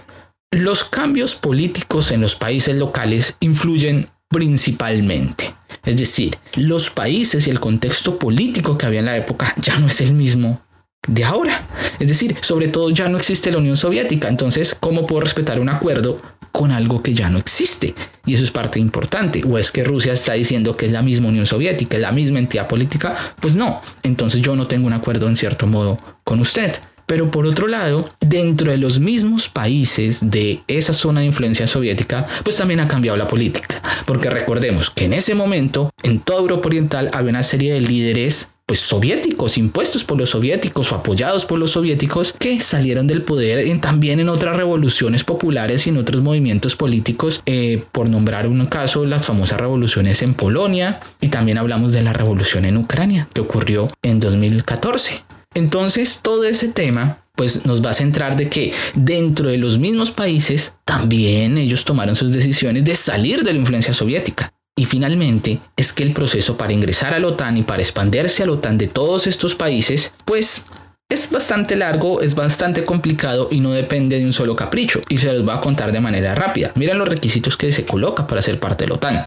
los 0.52 0.84
cambios 0.84 1.34
políticos 1.34 2.12
en 2.12 2.20
los 2.20 2.36
países 2.36 2.76
locales 2.76 3.36
influyen 3.40 4.08
principalmente. 4.30 5.52
Es 5.84 5.96
decir, 5.96 6.38
los 6.54 6.90
países 6.90 7.48
y 7.48 7.50
el 7.50 7.58
contexto 7.58 8.20
político 8.20 8.78
que 8.78 8.86
había 8.86 9.00
en 9.00 9.06
la 9.06 9.16
época 9.16 9.52
ya 9.60 9.80
no 9.80 9.88
es 9.88 10.00
el 10.00 10.12
mismo 10.12 10.63
de 11.06 11.24
ahora. 11.24 11.66
Es 11.98 12.08
decir, 12.08 12.36
sobre 12.40 12.68
todo 12.68 12.90
ya 12.90 13.08
no 13.08 13.18
existe 13.18 13.50
la 13.50 13.58
Unión 13.58 13.76
Soviética, 13.76 14.28
entonces, 14.28 14.76
¿cómo 14.78 15.06
puedo 15.06 15.22
respetar 15.22 15.60
un 15.60 15.68
acuerdo 15.68 16.18
con 16.52 16.70
algo 16.70 17.02
que 17.02 17.14
ya 17.14 17.30
no 17.30 17.38
existe? 17.38 17.94
Y 18.26 18.34
eso 18.34 18.44
es 18.44 18.50
parte 18.50 18.78
importante. 18.78 19.42
¿O 19.48 19.58
es 19.58 19.70
que 19.70 19.84
Rusia 19.84 20.12
está 20.12 20.34
diciendo 20.34 20.76
que 20.76 20.86
es 20.86 20.92
la 20.92 21.02
misma 21.02 21.28
Unión 21.28 21.46
Soviética, 21.46 21.96
es 21.96 22.02
la 22.02 22.12
misma 22.12 22.38
entidad 22.38 22.68
política? 22.68 23.14
Pues 23.40 23.54
no, 23.54 23.82
entonces 24.02 24.40
yo 24.40 24.56
no 24.56 24.66
tengo 24.66 24.86
un 24.86 24.92
acuerdo 24.92 25.28
en 25.28 25.36
cierto 25.36 25.66
modo 25.66 25.98
con 26.24 26.40
usted. 26.40 26.74
Pero 27.06 27.30
por 27.30 27.46
otro 27.46 27.68
lado, 27.68 28.10
dentro 28.20 28.70
de 28.70 28.78
los 28.78 28.98
mismos 28.98 29.48
países 29.48 30.30
de 30.30 30.62
esa 30.68 30.94
zona 30.94 31.20
de 31.20 31.26
influencia 31.26 31.66
soviética, 31.66 32.26
pues 32.42 32.56
también 32.56 32.80
ha 32.80 32.88
cambiado 32.88 33.18
la 33.18 33.28
política. 33.28 33.82
Porque 34.06 34.30
recordemos 34.30 34.88
que 34.90 35.04
en 35.04 35.12
ese 35.12 35.34
momento, 35.34 35.90
en 36.02 36.20
toda 36.20 36.40
Europa 36.40 36.66
Oriental, 36.66 37.10
había 37.12 37.30
una 37.30 37.42
serie 37.42 37.74
de 37.74 37.82
líderes 37.82 38.48
pues 38.66 38.80
soviéticos, 38.80 39.58
impuestos 39.58 40.04
por 40.04 40.18
los 40.18 40.30
soviéticos 40.30 40.90
o 40.90 40.94
apoyados 40.94 41.44
por 41.44 41.58
los 41.58 41.72
soviéticos, 41.72 42.34
que 42.38 42.60
salieron 42.60 43.06
del 43.06 43.22
poder 43.22 43.58
en, 43.58 43.80
también 43.80 44.20
en 44.20 44.28
otras 44.28 44.56
revoluciones 44.56 45.22
populares 45.22 45.86
y 45.86 45.90
en 45.90 45.98
otros 45.98 46.22
movimientos 46.22 46.74
políticos, 46.74 47.42
eh, 47.46 47.82
por 47.92 48.08
nombrar 48.08 48.46
un 48.46 48.64
caso, 48.66 49.04
las 49.04 49.26
famosas 49.26 49.60
revoluciones 49.60 50.22
en 50.22 50.34
Polonia 50.34 51.00
y 51.20 51.28
también 51.28 51.58
hablamos 51.58 51.92
de 51.92 52.02
la 52.02 52.14
revolución 52.14 52.64
en 52.64 52.78
Ucrania, 52.78 53.28
que 53.34 53.42
ocurrió 53.42 53.90
en 54.02 54.20
2014. 54.20 55.22
Entonces, 55.54 56.20
todo 56.22 56.44
ese 56.44 56.68
tema 56.68 57.18
pues 57.36 57.66
nos 57.66 57.84
va 57.84 57.90
a 57.90 57.94
centrar 57.94 58.36
de 58.36 58.48
que 58.48 58.72
dentro 58.94 59.48
de 59.48 59.58
los 59.58 59.78
mismos 59.78 60.12
países 60.12 60.74
también 60.84 61.58
ellos 61.58 61.84
tomaron 61.84 62.14
sus 62.14 62.32
decisiones 62.32 62.84
de 62.84 62.94
salir 62.94 63.42
de 63.42 63.52
la 63.52 63.58
influencia 63.58 63.92
soviética. 63.92 64.52
Y 64.76 64.86
finalmente 64.86 65.60
es 65.76 65.92
que 65.92 66.02
el 66.02 66.12
proceso 66.12 66.56
para 66.56 66.72
ingresar 66.72 67.14
a 67.14 67.20
la 67.20 67.28
OTAN 67.28 67.56
y 67.56 67.62
para 67.62 67.82
expandirse 67.82 68.42
a 68.42 68.46
la 68.46 68.52
OTAN 68.52 68.76
de 68.76 68.88
todos 68.88 69.28
estos 69.28 69.54
países, 69.54 70.12
pues 70.24 70.66
es 71.08 71.30
bastante 71.30 71.76
largo, 71.76 72.22
es 72.22 72.34
bastante 72.34 72.84
complicado 72.84 73.46
y 73.52 73.60
no 73.60 73.70
depende 73.70 74.18
de 74.18 74.24
un 74.24 74.32
solo 74.32 74.56
capricho. 74.56 75.00
Y 75.08 75.18
se 75.18 75.32
los 75.32 75.44
voy 75.44 75.54
a 75.54 75.60
contar 75.60 75.92
de 75.92 76.00
manera 76.00 76.34
rápida. 76.34 76.72
Miren 76.74 76.98
los 76.98 77.08
requisitos 77.08 77.56
que 77.56 77.70
se 77.70 77.84
coloca 77.84 78.26
para 78.26 78.42
ser 78.42 78.58
parte 78.58 78.82
de 78.82 78.88
la 78.88 78.94
OTAN. 78.94 79.26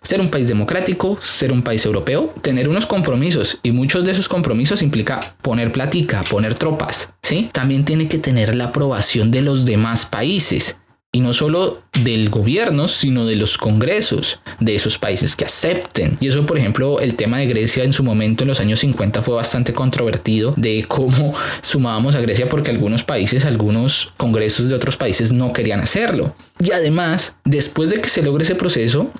ser 0.00 0.20
un 0.20 0.30
país 0.30 0.48
democrático, 0.48 1.18
ser 1.20 1.52
un 1.52 1.62
país 1.62 1.84
europeo, 1.84 2.32
tener 2.40 2.66
unos 2.66 2.86
compromisos 2.86 3.58
y 3.62 3.72
muchos 3.72 4.04
de 4.04 4.12
esos 4.12 4.28
compromisos 4.28 4.80
implica 4.80 5.34
poner 5.42 5.72
platica, 5.72 6.22
poner 6.22 6.54
tropas, 6.54 7.12
¿sí? 7.22 7.50
También 7.52 7.84
tiene 7.84 8.08
que 8.08 8.18
tener 8.18 8.54
la 8.54 8.66
aprobación 8.66 9.30
de 9.30 9.42
los 9.42 9.66
demás 9.66 10.06
países 10.06 10.76
y 11.16 11.20
no 11.20 11.32
solo 11.32 11.80
del 12.02 12.28
gobierno, 12.28 12.88
sino 12.88 13.24
de 13.24 13.36
los 13.36 13.56
congresos 13.56 14.38
de 14.60 14.74
esos 14.74 14.98
países 14.98 15.34
que 15.34 15.46
acepten. 15.46 16.18
Y 16.20 16.28
eso, 16.28 16.44
por 16.44 16.58
ejemplo, 16.58 17.00
el 17.00 17.14
tema 17.14 17.38
de 17.38 17.46
Grecia 17.46 17.84
en 17.84 17.94
su 17.94 18.04
momento, 18.04 18.44
en 18.44 18.48
los 18.48 18.60
años 18.60 18.80
50, 18.80 19.22
fue 19.22 19.34
bastante 19.34 19.72
controvertido 19.72 20.52
de 20.58 20.84
cómo 20.86 21.32
sumábamos 21.62 22.16
a 22.16 22.20
Grecia 22.20 22.50
porque 22.50 22.70
algunos 22.70 23.02
países, 23.02 23.46
algunos 23.46 24.12
congresos 24.18 24.68
de 24.68 24.74
otros 24.74 24.98
países 24.98 25.32
no 25.32 25.54
querían 25.54 25.80
hacerlo. 25.80 26.34
Y 26.60 26.72
además, 26.72 27.36
después 27.46 27.88
de 27.88 28.02
que 28.02 28.10
se 28.10 28.20
logre 28.20 28.44
ese 28.44 28.54
proceso, 28.54 29.10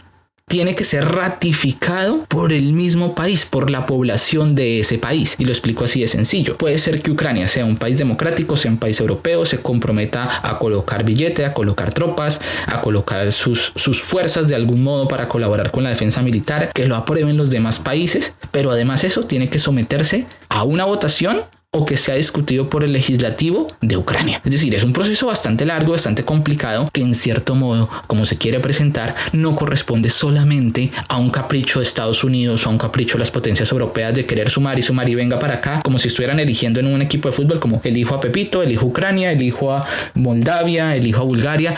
tiene 0.48 0.76
que 0.76 0.84
ser 0.84 1.04
ratificado 1.04 2.24
por 2.28 2.52
el 2.52 2.72
mismo 2.72 3.16
país, 3.16 3.44
por 3.44 3.68
la 3.68 3.84
población 3.84 4.54
de 4.54 4.78
ese 4.78 4.96
país. 4.96 5.34
Y 5.38 5.44
lo 5.44 5.50
explico 5.50 5.84
así 5.84 6.00
de 6.00 6.06
sencillo. 6.06 6.56
Puede 6.56 6.78
ser 6.78 7.02
que 7.02 7.10
Ucrania 7.10 7.48
sea 7.48 7.64
un 7.64 7.76
país 7.76 7.98
democrático, 7.98 8.56
sea 8.56 8.70
un 8.70 8.78
país 8.78 9.00
europeo, 9.00 9.44
se 9.44 9.60
comprometa 9.60 10.40
a 10.48 10.58
colocar 10.58 11.04
billete, 11.04 11.44
a 11.44 11.52
colocar 11.52 11.92
tropas, 11.92 12.40
a 12.66 12.80
colocar 12.80 13.32
sus, 13.32 13.72
sus 13.74 14.00
fuerzas 14.00 14.46
de 14.46 14.54
algún 14.54 14.84
modo 14.84 15.08
para 15.08 15.26
colaborar 15.26 15.72
con 15.72 15.82
la 15.82 15.90
defensa 15.90 16.22
militar, 16.22 16.70
que 16.72 16.86
lo 16.86 16.94
aprueben 16.94 17.36
los 17.36 17.50
demás 17.50 17.80
países, 17.80 18.32
pero 18.52 18.70
además 18.70 19.02
eso 19.02 19.24
tiene 19.24 19.48
que 19.48 19.58
someterse 19.58 20.26
a 20.48 20.62
una 20.62 20.84
votación 20.84 21.42
o 21.72 21.84
que 21.84 21.96
sea 21.96 22.14
discutido 22.14 22.70
por 22.70 22.84
el 22.84 22.92
legislativo 22.92 23.68
de 23.80 23.96
Ucrania. 23.96 24.40
Es 24.44 24.52
decir, 24.52 24.74
es 24.74 24.84
un 24.84 24.92
proceso 24.92 25.26
bastante 25.26 25.66
largo, 25.66 25.92
bastante 25.92 26.24
complicado, 26.24 26.88
que 26.92 27.02
en 27.02 27.14
cierto 27.14 27.54
modo, 27.54 27.90
como 28.06 28.24
se 28.24 28.38
quiere 28.38 28.60
presentar, 28.60 29.14
no 29.32 29.56
corresponde 29.56 30.08
solamente 30.10 30.90
a 31.08 31.18
un 31.18 31.30
capricho 31.30 31.80
de 31.80 31.84
Estados 31.84 32.24
Unidos 32.24 32.64
o 32.64 32.70
a 32.70 32.72
un 32.72 32.78
capricho 32.78 33.14
de 33.14 33.20
las 33.20 33.30
potencias 33.30 33.70
europeas 33.72 34.14
de 34.14 34.24
querer 34.26 34.50
sumar 34.50 34.78
y 34.78 34.82
sumar 34.82 35.08
y 35.08 35.14
venga 35.14 35.38
para 35.38 35.54
acá, 35.54 35.80
como 35.82 35.98
si 35.98 36.08
estuvieran 36.08 36.40
eligiendo 36.40 36.80
en 36.80 36.86
un 36.86 37.02
equipo 37.02 37.28
de 37.28 37.32
fútbol 37.32 37.60
como 37.60 37.80
elijo 37.84 38.14
a 38.14 38.20
Pepito, 38.20 38.62
elijo 38.62 38.86
a 38.86 38.88
Ucrania, 38.88 39.32
elijo 39.32 39.72
a 39.72 39.86
Moldavia, 40.14 40.96
elijo 40.96 41.20
a 41.20 41.24
Bulgaria. 41.24 41.74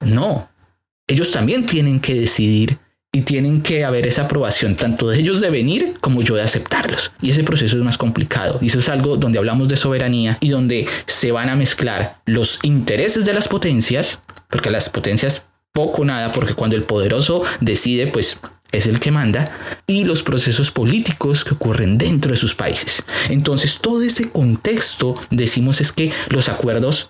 No, 0.00 0.48
ellos 1.06 1.30
también 1.30 1.66
tienen 1.66 2.00
que 2.00 2.14
decidir 2.14 2.78
y 3.14 3.22
tienen 3.22 3.62
que 3.62 3.84
haber 3.84 4.08
esa 4.08 4.22
aprobación 4.22 4.74
tanto 4.74 5.08
de 5.08 5.20
ellos 5.20 5.40
de 5.40 5.48
venir 5.48 5.94
como 6.00 6.20
yo 6.22 6.34
de 6.34 6.42
aceptarlos. 6.42 7.12
Y 7.22 7.30
ese 7.30 7.44
proceso 7.44 7.76
es 7.76 7.82
más 7.84 7.96
complicado. 7.96 8.58
Y 8.60 8.66
eso 8.66 8.80
es 8.80 8.88
algo 8.88 9.16
donde 9.16 9.38
hablamos 9.38 9.68
de 9.68 9.76
soberanía 9.76 10.36
y 10.40 10.48
donde 10.48 10.88
se 11.06 11.30
van 11.30 11.48
a 11.48 11.54
mezclar 11.54 12.18
los 12.26 12.58
intereses 12.64 13.24
de 13.24 13.32
las 13.32 13.46
potencias, 13.46 14.18
porque 14.50 14.68
las 14.68 14.88
potencias 14.88 15.46
poco 15.72 16.04
nada, 16.04 16.32
porque 16.32 16.54
cuando 16.54 16.74
el 16.74 16.82
poderoso 16.82 17.44
decide, 17.60 18.08
pues 18.08 18.40
es 18.72 18.88
el 18.88 18.98
que 18.98 19.12
manda, 19.12 19.44
y 19.86 20.04
los 20.04 20.24
procesos 20.24 20.72
políticos 20.72 21.44
que 21.44 21.54
ocurren 21.54 21.98
dentro 21.98 22.32
de 22.32 22.36
sus 22.36 22.56
países. 22.56 23.04
Entonces, 23.28 23.78
todo 23.80 24.02
ese 24.02 24.30
contexto, 24.30 25.14
decimos, 25.30 25.80
es 25.80 25.92
que 25.92 26.12
los 26.30 26.48
acuerdos 26.48 27.08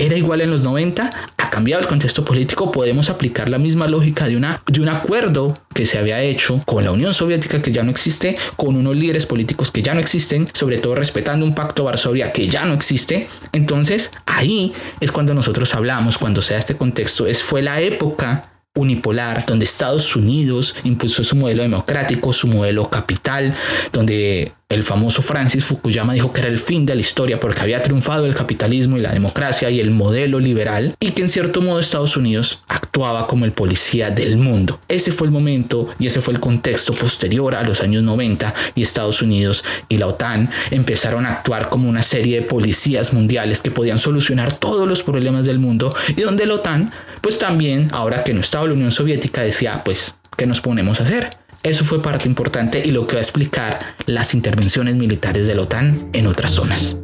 era 0.00 0.16
igual 0.16 0.40
en 0.40 0.50
los 0.50 0.62
90, 0.62 1.12
ha 1.36 1.50
cambiado 1.50 1.82
el 1.82 1.86
contexto 1.86 2.24
político, 2.24 2.72
podemos 2.72 3.10
aplicar 3.10 3.50
la 3.50 3.58
misma 3.58 3.86
lógica 3.86 4.26
de, 4.26 4.36
una, 4.36 4.62
de 4.66 4.80
un 4.80 4.88
acuerdo 4.88 5.54
que 5.74 5.84
se 5.84 5.98
había 5.98 6.22
hecho 6.22 6.58
con 6.64 6.84
la 6.84 6.90
Unión 6.90 7.12
Soviética 7.12 7.60
que 7.60 7.70
ya 7.70 7.82
no 7.82 7.90
existe, 7.90 8.36
con 8.56 8.76
unos 8.76 8.96
líderes 8.96 9.26
políticos 9.26 9.70
que 9.70 9.82
ya 9.82 9.92
no 9.92 10.00
existen, 10.00 10.48
sobre 10.54 10.78
todo 10.78 10.94
respetando 10.94 11.44
un 11.44 11.54
pacto 11.54 11.84
Varsovia 11.84 12.32
que 12.32 12.48
ya 12.48 12.64
no 12.64 12.72
existe. 12.72 13.28
Entonces 13.52 14.10
ahí 14.24 14.72
es 15.00 15.12
cuando 15.12 15.34
nosotros 15.34 15.74
hablamos, 15.74 16.16
cuando 16.16 16.40
sea 16.40 16.58
este 16.58 16.76
contexto, 16.76 17.26
es 17.26 17.42
fue 17.42 17.60
la 17.60 17.80
época 17.80 18.42
unipolar, 18.74 19.44
donde 19.46 19.66
Estados 19.66 20.16
Unidos 20.16 20.76
impulsó 20.84 21.24
su 21.24 21.36
modelo 21.36 21.62
democrático, 21.62 22.32
su 22.32 22.46
modelo 22.46 22.88
capital, 22.88 23.54
donde 23.92 24.52
el 24.70 24.84
famoso 24.84 25.20
Francis 25.20 25.64
Fukuyama 25.64 26.14
dijo 26.14 26.32
que 26.32 26.40
era 26.40 26.48
el 26.48 26.60
fin 26.60 26.86
de 26.86 26.94
la 26.94 27.00
historia 27.00 27.40
porque 27.40 27.60
había 27.60 27.82
triunfado 27.82 28.24
el 28.24 28.36
capitalismo 28.36 28.96
y 28.96 29.00
la 29.00 29.12
democracia 29.12 29.68
y 29.68 29.80
el 29.80 29.90
modelo 29.90 30.38
liberal 30.38 30.94
y 31.00 31.10
que 31.10 31.22
en 31.22 31.28
cierto 31.28 31.60
modo 31.60 31.80
Estados 31.80 32.16
Unidos 32.16 32.62
actuaba 32.68 33.26
como 33.26 33.44
el 33.44 33.52
policía 33.52 34.10
del 34.10 34.36
mundo. 34.36 34.80
Ese 34.86 35.10
fue 35.10 35.26
el 35.26 35.32
momento 35.32 35.88
y 35.98 36.06
ese 36.06 36.20
fue 36.20 36.34
el 36.34 36.40
contexto 36.40 36.92
posterior 36.94 37.56
a 37.56 37.64
los 37.64 37.80
años 37.80 38.04
90 38.04 38.54
y 38.76 38.82
Estados 38.82 39.22
Unidos 39.22 39.64
y 39.88 39.98
la 39.98 40.06
OTAN 40.06 40.50
empezaron 40.70 41.26
a 41.26 41.32
actuar 41.32 41.68
como 41.68 41.88
una 41.88 42.04
serie 42.04 42.40
de 42.40 42.46
policías 42.46 43.12
mundiales 43.12 43.62
que 43.62 43.72
podían 43.72 43.98
solucionar 43.98 44.52
todos 44.52 44.86
los 44.86 45.02
problemas 45.02 45.46
del 45.46 45.58
mundo 45.58 45.94
y 46.08 46.20
donde 46.20 46.46
la 46.46 46.54
OTAN 46.54 46.92
pues 47.20 47.40
también 47.40 47.88
ahora 47.90 48.22
que 48.22 48.34
no 48.34 48.40
estaba 48.40 48.68
la 48.68 48.74
Unión 48.74 48.92
Soviética 48.92 49.42
decía 49.42 49.82
pues 49.84 50.14
¿qué 50.36 50.46
nos 50.46 50.60
ponemos 50.60 51.00
a 51.00 51.02
hacer? 51.02 51.39
Eso 51.62 51.84
fue 51.84 52.00
parte 52.00 52.26
importante 52.26 52.82
y 52.82 52.90
lo 52.90 53.06
que 53.06 53.16
va 53.16 53.18
a 53.18 53.22
explicar 53.22 53.80
las 54.06 54.32
intervenciones 54.32 54.96
militares 54.96 55.46
de 55.46 55.54
la 55.54 55.62
OTAN 55.62 56.08
en 56.14 56.26
otras 56.26 56.52
zonas. 56.52 56.96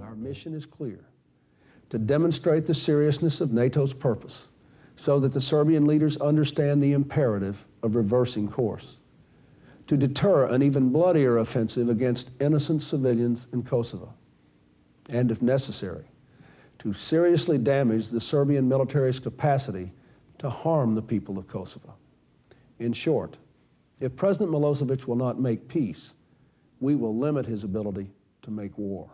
Our 0.00 0.16
mission 0.16 0.54
is 0.54 0.64
clear 0.64 1.00
to 1.90 1.98
demonstrate 1.98 2.64
the 2.64 2.74
seriousness 2.74 3.42
of 3.42 3.50
NATO's 3.52 3.92
purpose 3.92 4.48
so 5.00 5.18
that 5.18 5.32
the 5.32 5.40
Serbian 5.40 5.86
leaders 5.86 6.18
understand 6.18 6.82
the 6.82 6.92
imperative 6.92 7.64
of 7.82 7.96
reversing 7.96 8.46
course, 8.46 8.98
to 9.86 9.96
deter 9.96 10.44
an 10.44 10.62
even 10.62 10.90
bloodier 10.90 11.38
offensive 11.38 11.88
against 11.88 12.30
innocent 12.38 12.82
civilians 12.82 13.46
in 13.54 13.62
Kosovo, 13.62 14.12
and 15.08 15.30
if 15.30 15.40
necessary, 15.40 16.04
to 16.80 16.92
seriously 16.92 17.56
damage 17.56 18.08
the 18.10 18.20
Serbian 18.20 18.68
military's 18.68 19.18
capacity 19.18 19.90
to 20.36 20.50
harm 20.50 20.94
the 20.94 21.00
people 21.00 21.38
of 21.38 21.48
Kosovo. 21.48 21.94
In 22.78 22.92
short, 22.92 23.38
if 24.00 24.14
President 24.16 24.50
Milosevic 24.50 25.06
will 25.06 25.16
not 25.16 25.40
make 25.40 25.66
peace, 25.66 26.12
we 26.78 26.94
will 26.94 27.16
limit 27.16 27.46
his 27.46 27.64
ability 27.64 28.10
to 28.42 28.50
make 28.50 28.76
war. 28.76 29.08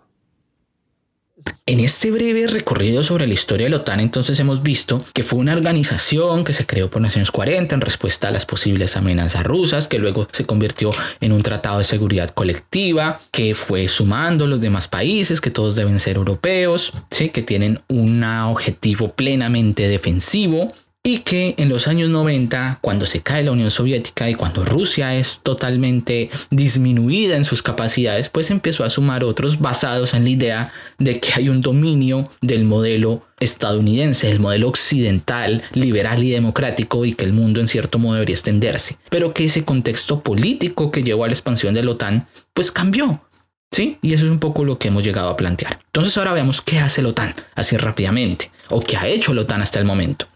En 1.68 1.80
este 1.80 2.10
breve 2.12 2.46
recorrido 2.46 3.02
sobre 3.02 3.26
la 3.26 3.34
historia 3.34 3.66
de 3.66 3.70
la 3.70 3.78
OTAN 3.78 3.98
entonces 4.00 4.38
hemos 4.38 4.62
visto 4.62 5.04
que 5.12 5.24
fue 5.24 5.40
una 5.40 5.52
organización 5.52 6.44
que 6.44 6.52
se 6.52 6.64
creó 6.64 6.88
por 6.88 7.02
Naciones 7.02 7.32
40 7.32 7.74
en 7.74 7.80
respuesta 7.80 8.28
a 8.28 8.30
las 8.30 8.46
posibles 8.46 8.96
amenazas 8.96 9.44
rusas, 9.44 9.88
que 9.88 9.98
luego 9.98 10.28
se 10.30 10.46
convirtió 10.46 10.90
en 11.20 11.32
un 11.32 11.42
tratado 11.42 11.78
de 11.78 11.84
seguridad 11.84 12.30
colectiva, 12.30 13.20
que 13.32 13.54
fue 13.54 13.88
sumando 13.88 14.46
los 14.46 14.60
demás 14.60 14.86
países, 14.86 15.40
que 15.40 15.50
todos 15.50 15.74
deben 15.74 15.98
ser 15.98 16.16
europeos, 16.16 16.92
¿sí? 17.10 17.30
que 17.30 17.42
tienen 17.42 17.80
un 17.88 18.22
objetivo 18.22 19.12
plenamente 19.12 19.88
defensivo 19.88 20.72
y 21.06 21.18
que 21.18 21.54
en 21.58 21.68
los 21.68 21.86
años 21.86 22.10
90, 22.10 22.80
cuando 22.80 23.06
se 23.06 23.20
cae 23.20 23.44
la 23.44 23.52
Unión 23.52 23.70
Soviética 23.70 24.28
y 24.28 24.34
cuando 24.34 24.64
Rusia 24.64 25.14
es 25.14 25.38
totalmente 25.40 26.30
disminuida 26.50 27.36
en 27.36 27.44
sus 27.44 27.62
capacidades, 27.62 28.28
pues 28.28 28.50
empezó 28.50 28.82
a 28.82 28.90
sumar 28.90 29.22
otros 29.22 29.60
basados 29.60 30.14
en 30.14 30.24
la 30.24 30.30
idea 30.30 30.72
de 30.98 31.20
que 31.20 31.32
hay 31.34 31.48
un 31.48 31.60
dominio 31.60 32.24
del 32.40 32.64
modelo 32.64 33.22
estadounidense, 33.38 34.28
el 34.28 34.40
modelo 34.40 34.66
occidental, 34.66 35.62
liberal 35.74 36.24
y 36.24 36.30
democrático 36.30 37.04
y 37.04 37.14
que 37.14 37.24
el 37.24 37.32
mundo 37.32 37.60
en 37.60 37.68
cierto 37.68 38.00
modo 38.00 38.14
debería 38.14 38.34
extenderse, 38.34 38.96
pero 39.08 39.32
que 39.32 39.44
ese 39.44 39.64
contexto 39.64 40.24
político 40.24 40.90
que 40.90 41.04
llevó 41.04 41.22
a 41.22 41.28
la 41.28 41.34
expansión 41.34 41.72
de 41.72 41.84
la 41.84 41.92
OTAN 41.92 42.26
pues 42.52 42.72
cambió. 42.72 43.22
¿Sí? 43.70 43.98
Y 44.02 44.14
eso 44.14 44.24
es 44.24 44.32
un 44.32 44.38
poco 44.40 44.64
lo 44.64 44.78
que 44.78 44.88
hemos 44.88 45.04
llegado 45.04 45.28
a 45.28 45.36
plantear. 45.36 45.80
Entonces 45.86 46.16
ahora 46.18 46.32
veamos 46.32 46.62
qué 46.62 46.80
hace 46.80 47.02
la 47.02 47.10
OTAN, 47.10 47.34
así 47.54 47.76
rápidamente, 47.76 48.50
o 48.70 48.80
qué 48.80 48.96
ha 48.96 49.06
hecho 49.06 49.34
la 49.34 49.42
OTAN 49.42 49.62
hasta 49.62 49.78
el 49.78 49.84
momento. 49.84 50.26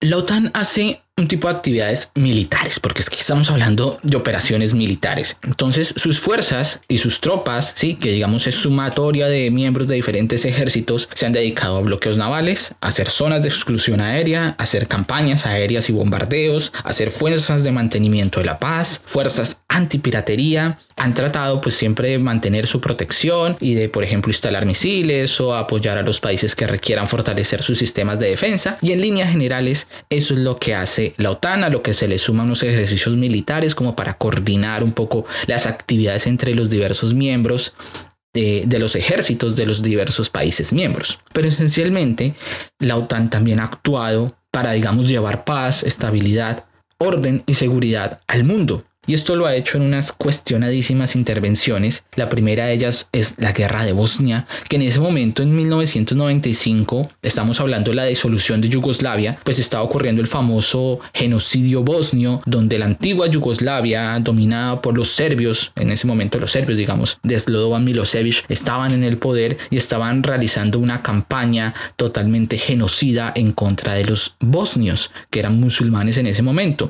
La 0.00 0.18
OTAN 0.18 0.50
hace 0.52 1.00
un 1.16 1.28
tipo 1.28 1.46
de 1.46 1.54
actividades 1.54 2.10
militares, 2.16 2.80
porque 2.80 3.00
es 3.00 3.08
que 3.08 3.16
estamos 3.16 3.48
hablando 3.48 4.00
de 4.02 4.16
operaciones 4.16 4.74
militares. 4.74 5.36
Entonces, 5.42 5.94
sus 5.96 6.18
fuerzas 6.18 6.80
y 6.88 6.98
sus 6.98 7.20
tropas, 7.20 7.72
sí, 7.76 7.94
que 7.94 8.10
digamos 8.10 8.48
es 8.48 8.56
sumatoria 8.56 9.28
de 9.28 9.52
miembros 9.52 9.86
de 9.86 9.94
diferentes 9.94 10.44
ejércitos, 10.44 11.08
se 11.14 11.24
han 11.24 11.32
dedicado 11.32 11.76
a 11.76 11.82
bloqueos 11.82 12.18
navales, 12.18 12.74
a 12.80 12.88
hacer 12.88 13.10
zonas 13.10 13.42
de 13.42 13.48
exclusión 13.48 14.00
aérea, 14.00 14.56
a 14.58 14.64
hacer 14.64 14.88
campañas 14.88 15.46
aéreas 15.46 15.88
y 15.88 15.92
bombardeos, 15.92 16.72
a 16.82 16.88
hacer 16.88 17.10
fuerzas 17.10 17.62
de 17.62 17.70
mantenimiento 17.70 18.40
de 18.40 18.46
la 18.46 18.58
paz, 18.58 19.00
fuerzas 19.06 19.62
antipiratería, 19.74 20.78
han 20.96 21.14
tratado 21.14 21.60
pues 21.60 21.74
siempre 21.74 22.10
de 22.10 22.18
mantener 22.18 22.68
su 22.68 22.80
protección 22.80 23.56
y 23.60 23.74
de 23.74 23.88
por 23.88 24.04
ejemplo 24.04 24.30
instalar 24.30 24.66
misiles 24.66 25.40
o 25.40 25.54
apoyar 25.54 25.98
a 25.98 26.02
los 26.02 26.20
países 26.20 26.54
que 26.54 26.68
requieran 26.68 27.08
fortalecer 27.08 27.62
sus 27.62 27.78
sistemas 27.78 28.20
de 28.20 28.30
defensa 28.30 28.78
y 28.80 28.92
en 28.92 29.00
líneas 29.00 29.30
generales 29.32 29.88
eso 30.10 30.34
es 30.34 30.40
lo 30.40 30.56
que 30.56 30.76
hace 30.76 31.14
la 31.16 31.32
OTAN 31.32 31.64
a 31.64 31.70
lo 31.70 31.82
que 31.82 31.92
se 31.92 32.06
le 32.06 32.18
suman 32.18 32.46
unos 32.46 32.62
ejercicios 32.62 33.16
militares 33.16 33.74
como 33.74 33.96
para 33.96 34.14
coordinar 34.14 34.84
un 34.84 34.92
poco 34.92 35.26
las 35.46 35.66
actividades 35.66 36.28
entre 36.28 36.54
los 36.54 36.70
diversos 36.70 37.12
miembros 37.12 37.74
de, 38.32 38.64
de, 38.66 38.78
los 38.78 38.94
ejércitos 38.94 39.56
de 39.56 39.66
los 39.66 39.82
diversos 39.82 40.28
países 40.28 40.72
miembros. 40.72 41.20
Pero 41.32 41.46
esencialmente 41.46 42.34
la 42.80 42.96
OTAN 42.96 43.30
también 43.30 43.60
ha 43.60 43.64
actuado 43.64 44.36
para, 44.50 44.72
digamos, 44.72 45.08
llevar 45.08 45.44
paz, 45.44 45.84
estabilidad, 45.84 46.64
orden 46.98 47.44
y 47.46 47.54
seguridad 47.54 48.20
al 48.26 48.42
mundo. 48.42 48.82
Y 49.06 49.14
esto 49.14 49.36
lo 49.36 49.46
ha 49.46 49.54
hecho 49.54 49.76
en 49.76 49.84
unas 49.84 50.12
cuestionadísimas 50.12 51.16
intervenciones. 51.16 52.04
La 52.16 52.28
primera 52.28 52.66
de 52.66 52.72
ellas 52.72 53.08
es 53.12 53.34
la 53.38 53.52
guerra 53.52 53.84
de 53.84 53.92
Bosnia, 53.92 54.46
que 54.68 54.76
en 54.76 54.82
ese 54.82 55.00
momento, 55.00 55.42
en 55.42 55.54
1995, 55.54 57.10
estamos 57.22 57.60
hablando 57.60 57.90
de 57.90 57.96
la 57.96 58.04
disolución 58.04 58.60
de 58.60 58.68
Yugoslavia, 58.68 59.38
pues 59.44 59.58
estaba 59.58 59.82
ocurriendo 59.84 60.20
el 60.20 60.28
famoso 60.28 61.00
genocidio 61.12 61.82
bosnio, 61.82 62.40
donde 62.46 62.78
la 62.78 62.86
antigua 62.86 63.26
Yugoslavia, 63.26 64.18
dominada 64.20 64.80
por 64.80 64.96
los 64.96 65.10
serbios, 65.10 65.72
en 65.76 65.90
ese 65.90 66.06
momento 66.06 66.38
los 66.38 66.50
serbios, 66.50 66.78
digamos, 66.78 67.18
de 67.22 67.38
Slobodan 67.38 67.84
Milosevic, 67.84 68.44
estaban 68.48 68.92
en 68.92 69.04
el 69.04 69.18
poder 69.18 69.58
y 69.70 69.76
estaban 69.76 70.22
realizando 70.22 70.78
una 70.78 71.02
campaña 71.02 71.74
totalmente 71.96 72.58
genocida 72.58 73.32
en 73.34 73.52
contra 73.52 73.94
de 73.94 74.04
los 74.04 74.36
bosnios, 74.40 75.10
que 75.30 75.40
eran 75.40 75.60
musulmanes 75.60 76.16
en 76.16 76.26
ese 76.26 76.42
momento. 76.42 76.88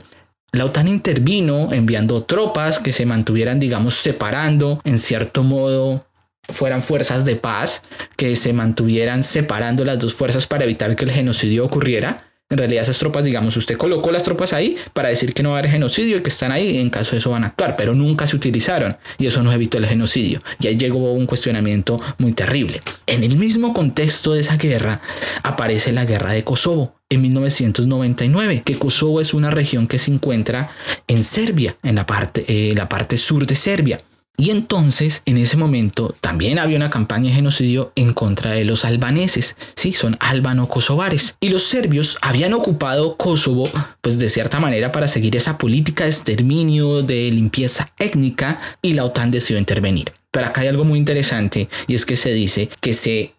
La 0.54 0.64
OTAN 0.66 0.86
intervino 0.86 1.72
enviando 1.72 2.22
tropas 2.22 2.78
que 2.78 2.92
se 2.92 3.06
mantuvieran, 3.06 3.58
digamos, 3.58 3.94
separando, 3.94 4.80
en 4.84 5.00
cierto 5.00 5.42
modo, 5.42 6.06
fueran 6.48 6.80
fuerzas 6.80 7.24
de 7.24 7.34
paz, 7.34 7.82
que 8.16 8.36
se 8.36 8.52
mantuvieran 8.52 9.24
separando 9.24 9.84
las 9.84 9.98
dos 9.98 10.14
fuerzas 10.14 10.46
para 10.46 10.62
evitar 10.62 10.94
que 10.94 11.06
el 11.06 11.10
genocidio 11.10 11.64
ocurriera. 11.64 12.18
En 12.54 12.58
realidad 12.58 12.84
esas 12.84 13.00
tropas, 13.00 13.24
digamos, 13.24 13.56
usted 13.56 13.76
colocó 13.76 14.12
las 14.12 14.22
tropas 14.22 14.52
ahí 14.52 14.76
para 14.92 15.08
decir 15.08 15.34
que 15.34 15.42
no 15.42 15.50
va 15.50 15.56
a 15.56 15.58
haber 15.58 15.72
genocidio 15.72 16.18
y 16.18 16.22
que 16.22 16.28
están 16.28 16.52
ahí 16.52 16.78
en 16.78 16.88
caso 16.88 17.10
de 17.10 17.18
eso 17.18 17.30
van 17.30 17.42
a 17.42 17.48
actuar, 17.48 17.74
pero 17.76 17.96
nunca 17.96 18.28
se 18.28 18.36
utilizaron 18.36 18.96
y 19.18 19.26
eso 19.26 19.42
no 19.42 19.52
evitó 19.52 19.78
el 19.78 19.86
genocidio. 19.86 20.40
Y 20.60 20.68
ahí 20.68 20.76
llegó 20.76 21.14
un 21.14 21.26
cuestionamiento 21.26 22.00
muy 22.18 22.32
terrible. 22.32 22.80
En 23.08 23.24
el 23.24 23.38
mismo 23.38 23.74
contexto 23.74 24.34
de 24.34 24.42
esa 24.42 24.56
guerra 24.56 25.00
aparece 25.42 25.90
la 25.90 26.04
guerra 26.04 26.30
de 26.30 26.44
Kosovo 26.44 26.94
en 27.10 27.22
1999, 27.22 28.62
que 28.64 28.78
Kosovo 28.78 29.20
es 29.20 29.34
una 29.34 29.50
región 29.50 29.88
que 29.88 29.98
se 29.98 30.12
encuentra 30.12 30.68
en 31.08 31.24
Serbia, 31.24 31.76
en 31.82 31.96
la 31.96 32.06
parte, 32.06 32.44
eh, 32.46 32.72
la 32.76 32.88
parte 32.88 33.18
sur 33.18 33.48
de 33.48 33.56
Serbia. 33.56 33.98
Y 34.36 34.50
entonces, 34.50 35.22
en 35.26 35.38
ese 35.38 35.56
momento, 35.56 36.14
también 36.20 36.58
había 36.58 36.76
una 36.76 36.90
campaña 36.90 37.30
de 37.30 37.36
genocidio 37.36 37.92
en 37.94 38.12
contra 38.12 38.50
de 38.52 38.64
los 38.64 38.84
albaneses, 38.84 39.56
sí, 39.76 39.92
son 39.92 40.16
albano-kosovares. 40.18 41.36
Y 41.40 41.50
los 41.50 41.62
serbios 41.62 42.18
habían 42.20 42.52
ocupado 42.52 43.16
Kosovo, 43.16 43.70
pues 44.00 44.18
de 44.18 44.30
cierta 44.30 44.58
manera, 44.58 44.90
para 44.90 45.06
seguir 45.06 45.36
esa 45.36 45.56
política 45.56 46.04
de 46.04 46.10
exterminio, 46.10 47.02
de 47.02 47.30
limpieza 47.30 47.92
étnica, 47.98 48.60
y 48.82 48.94
la 48.94 49.04
OTAN 49.04 49.30
decidió 49.30 49.58
intervenir. 49.58 50.12
Pero 50.32 50.46
acá 50.46 50.62
hay 50.62 50.68
algo 50.68 50.84
muy 50.84 50.98
interesante, 50.98 51.68
y 51.86 51.94
es 51.94 52.04
que 52.04 52.16
se 52.16 52.32
dice 52.32 52.68
que 52.80 52.92
se 52.92 53.33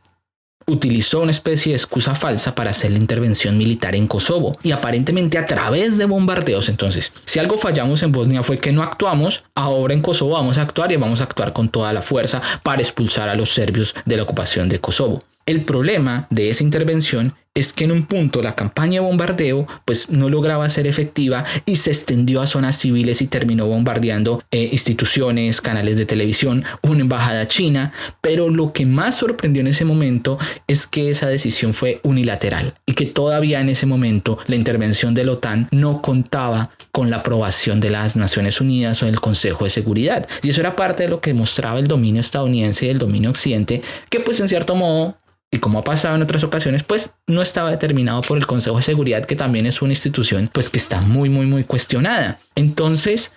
utilizó 0.68 1.22
una 1.22 1.32
especie 1.32 1.74
de 1.74 1.78
excusa 1.78 2.16
falsa 2.16 2.56
para 2.56 2.72
hacer 2.72 2.92
la 2.92 2.98
intervención 2.98 3.58
militar 3.58 3.96
en 3.96 4.08
Kosovo 4.08 4.58
y 4.64 4.72
aparentemente 4.72 5.38
a 5.38 5.46
través 5.46 5.98
de 5.98 6.06
bombardeos. 6.06 6.70
Entonces, 6.70 7.14
si 7.26 7.40
algo 7.40 7.58
fallamos 7.58 8.02
en 8.04 8.12
Bosnia 8.12 8.44
fue 8.44 8.58
que 8.58 8.72
no 8.72 8.82
actuamos, 8.82 9.44
ahora 9.54 9.94
en 9.94 10.02
Kosovo 10.02 10.34
vamos 10.34 10.58
a 10.58 10.64
actuar 10.64 10.92
y 10.92 10.98
vamos 10.98 11.22
a 11.22 11.26
actuar 11.26 11.54
con 11.54 11.70
toda 11.70 11.94
la 11.94 12.02
fuerza 12.02 12.42
para 12.64 12.82
expulsar 12.82 13.30
a 13.30 13.36
los 13.36 13.54
serbios 13.54 13.96
de 14.06 14.18
la 14.18 14.24
ocupación 14.24 14.70
de 14.70 14.80
Kosovo. 14.80 15.24
El 15.46 15.64
problema 15.64 16.26
de 16.32 16.50
esa 16.50 16.64
intervención 16.64 17.36
es 17.56 17.72
que 17.72 17.86
en 17.86 17.92
un 17.94 18.04
punto 18.04 18.42
la 18.42 18.54
campaña 18.56 19.00
de 19.02 19.08
bombardeo 19.08 19.66
pues 19.86 20.10
no 20.10 20.30
lograba 20.30 20.70
ser 20.70 20.88
efectiva 20.88 21.46
y 21.66 21.78
se 21.78 21.90
extendió 21.90 22.42
a 22.42 22.48
zonas 22.48 22.78
civiles 22.78 23.22
y 23.22 23.28
terminó 23.28 23.66
bombardeando 23.66 24.44
eh, 24.52 24.70
instituciones, 24.72 25.62
canales 25.62 25.98
de 25.98 26.06
televisión, 26.06 26.66
una 26.82 27.02
embajada 27.02 27.48
china, 27.48 27.94
pero 28.22 28.50
lo 28.50 28.74
que 28.74 28.86
más 28.86 29.16
sorprendió 29.16 29.62
en 29.62 29.68
ese 29.68 29.86
momento 29.86 30.38
es 30.68 30.86
que 30.86 31.10
esa 31.10 31.28
decisión 31.28 31.74
fue 31.74 32.02
unilateral 32.04 32.74
y 32.86 32.94
que 32.94 33.06
todavía 33.06 33.62
en 33.62 33.70
ese 33.70 33.86
momento 33.86 34.38
la 34.48 34.56
intervención 34.56 35.14
de 35.14 35.26
la 35.26 35.32
OTAN 35.32 35.70
no 35.72 36.02
contaba 36.02 36.72
con 36.92 37.10
la 37.10 37.18
aprobación 37.18 37.80
de 37.80 37.90
las 37.90 38.16
Naciones 38.16 38.62
Unidas 38.62 39.02
o 39.02 39.06
del 39.06 39.20
Consejo 39.20 39.64
de 39.64 39.70
Seguridad. 39.70 40.28
Y 40.44 40.50
eso 40.50 40.62
era 40.62 40.76
parte 40.76 41.04
de 41.04 41.10
lo 41.10 41.22
que 41.22 41.34
mostraba 41.34 41.80
el 41.80 41.88
dominio 41.88 42.22
estadounidense 42.22 42.86
y 42.86 42.90
el 42.90 43.00
dominio 43.00 43.30
occidente, 43.30 43.82
que 44.10 44.20
pues 44.20 44.40
en 44.40 44.50
cierto 44.50 44.76
modo 44.76 45.18
y 45.56 45.60
como 45.60 45.80
ha 45.80 45.84
pasado 45.84 46.16
en 46.16 46.22
otras 46.22 46.44
ocasiones, 46.44 46.84
pues 46.84 47.14
no 47.28 47.42
estaba 47.42 47.72
determinado 47.72 48.22
por 48.22 48.38
el 48.38 48.46
Consejo 48.46 48.78
de 48.78 48.84
Seguridad, 48.84 49.26
que 49.26 49.38
también 49.38 49.66
es 49.66 49.82
una 49.82 49.94
institución 49.94 50.50
pues 50.52 50.70
que 50.70 50.78
está 50.78 51.02
muy, 51.02 51.30
muy, 51.30 51.46
muy 51.46 51.64
cuestionada. 51.64 52.40
Entonces, 52.56 53.32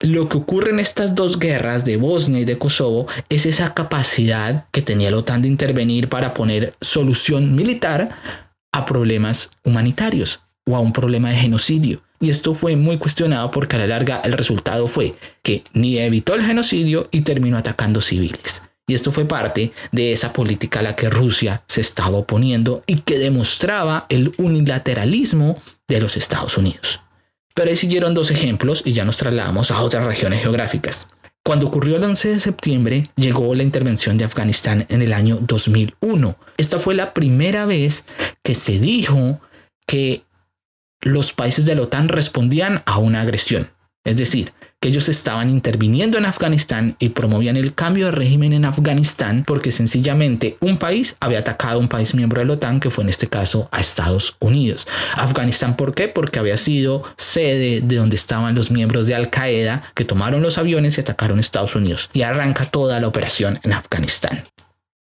lo 0.00 0.28
que 0.28 0.36
ocurre 0.36 0.70
en 0.70 0.80
estas 0.80 1.14
dos 1.14 1.38
guerras 1.38 1.84
de 1.86 1.96
Bosnia 1.96 2.40
y 2.40 2.44
de 2.44 2.58
Kosovo 2.58 3.06
es 3.30 3.46
esa 3.46 3.72
capacidad 3.72 4.66
que 4.72 4.82
tenía 4.82 5.10
la 5.10 5.16
OTAN 5.16 5.40
de 5.40 5.48
intervenir 5.48 6.10
para 6.10 6.34
poner 6.34 6.74
solución 6.82 7.54
militar 7.54 8.10
a 8.72 8.84
problemas 8.84 9.50
humanitarios 9.64 10.40
o 10.66 10.76
a 10.76 10.80
un 10.80 10.92
problema 10.92 11.30
de 11.30 11.36
genocidio. 11.36 12.02
Y 12.20 12.28
esto 12.28 12.52
fue 12.52 12.76
muy 12.76 12.98
cuestionado 12.98 13.50
porque 13.50 13.76
a 13.76 13.78
la 13.78 13.86
larga 13.86 14.20
el 14.24 14.32
resultado 14.32 14.86
fue 14.86 15.14
que 15.42 15.62
ni 15.72 15.96
evitó 15.98 16.34
el 16.34 16.42
genocidio 16.42 17.08
y 17.10 17.22
terminó 17.22 17.56
atacando 17.56 18.02
civiles. 18.02 18.62
Y 18.86 18.94
esto 18.94 19.12
fue 19.12 19.24
parte 19.24 19.72
de 19.92 20.12
esa 20.12 20.32
política 20.32 20.80
a 20.80 20.82
la 20.82 20.96
que 20.96 21.08
Rusia 21.08 21.62
se 21.68 21.80
estaba 21.80 22.18
oponiendo 22.18 22.82
y 22.86 23.00
que 23.00 23.18
demostraba 23.18 24.06
el 24.08 24.34
unilateralismo 24.36 25.60
de 25.88 26.00
los 26.00 26.16
Estados 26.16 26.58
Unidos. 26.58 27.00
Pero 27.54 27.70
ahí 27.70 27.76
siguieron 27.76 28.14
dos 28.14 28.30
ejemplos 28.30 28.82
y 28.84 28.92
ya 28.92 29.04
nos 29.04 29.16
trasladamos 29.16 29.70
a 29.70 29.80
otras 29.80 30.04
regiones 30.04 30.42
geográficas. 30.42 31.08
Cuando 31.46 31.66
ocurrió 31.66 31.96
el 31.96 32.04
11 32.04 32.30
de 32.30 32.40
septiembre, 32.40 33.04
llegó 33.16 33.54
la 33.54 33.62
intervención 33.62 34.16
de 34.18 34.24
Afganistán 34.24 34.86
en 34.88 35.02
el 35.02 35.12
año 35.12 35.38
2001. 35.40 36.36
Esta 36.56 36.78
fue 36.78 36.94
la 36.94 37.12
primera 37.12 37.66
vez 37.66 38.04
que 38.42 38.54
se 38.54 38.78
dijo 38.80 39.40
que 39.86 40.24
los 41.02 41.32
países 41.32 41.66
de 41.66 41.74
la 41.74 41.82
OTAN 41.82 42.08
respondían 42.08 42.82
a 42.86 42.98
una 42.98 43.20
agresión. 43.20 43.70
Es 44.04 44.16
decir, 44.16 44.52
que 44.84 44.90
ellos 44.90 45.08
estaban 45.08 45.48
interviniendo 45.48 46.18
en 46.18 46.26
Afganistán 46.26 46.94
y 46.98 47.08
promovían 47.08 47.56
el 47.56 47.72
cambio 47.72 48.04
de 48.04 48.10
régimen 48.10 48.52
en 48.52 48.66
Afganistán 48.66 49.42
porque 49.46 49.72
sencillamente 49.72 50.58
un 50.60 50.76
país 50.76 51.16
había 51.20 51.38
atacado 51.38 51.76
a 51.76 51.78
un 51.78 51.88
país 51.88 52.14
miembro 52.14 52.40
de 52.42 52.44
la 52.48 52.52
OTAN, 52.52 52.80
que 52.80 52.90
fue 52.90 53.02
en 53.02 53.08
este 53.08 53.26
caso 53.26 53.70
a 53.72 53.80
Estados 53.80 54.36
Unidos. 54.40 54.86
Afganistán, 55.14 55.76
¿por 55.76 55.94
qué? 55.94 56.08
Porque 56.08 56.38
había 56.38 56.58
sido 56.58 57.02
sede 57.16 57.80
de 57.80 57.96
donde 57.96 58.16
estaban 58.16 58.54
los 58.54 58.70
miembros 58.70 59.06
de 59.06 59.14
Al 59.14 59.30
Qaeda 59.30 59.84
que 59.94 60.04
tomaron 60.04 60.42
los 60.42 60.58
aviones 60.58 60.98
y 60.98 61.00
atacaron 61.00 61.38
a 61.38 61.40
Estados 61.40 61.74
Unidos. 61.74 62.10
Y 62.12 62.20
arranca 62.20 62.66
toda 62.66 63.00
la 63.00 63.08
operación 63.08 63.60
en 63.62 63.72
Afganistán. 63.72 64.44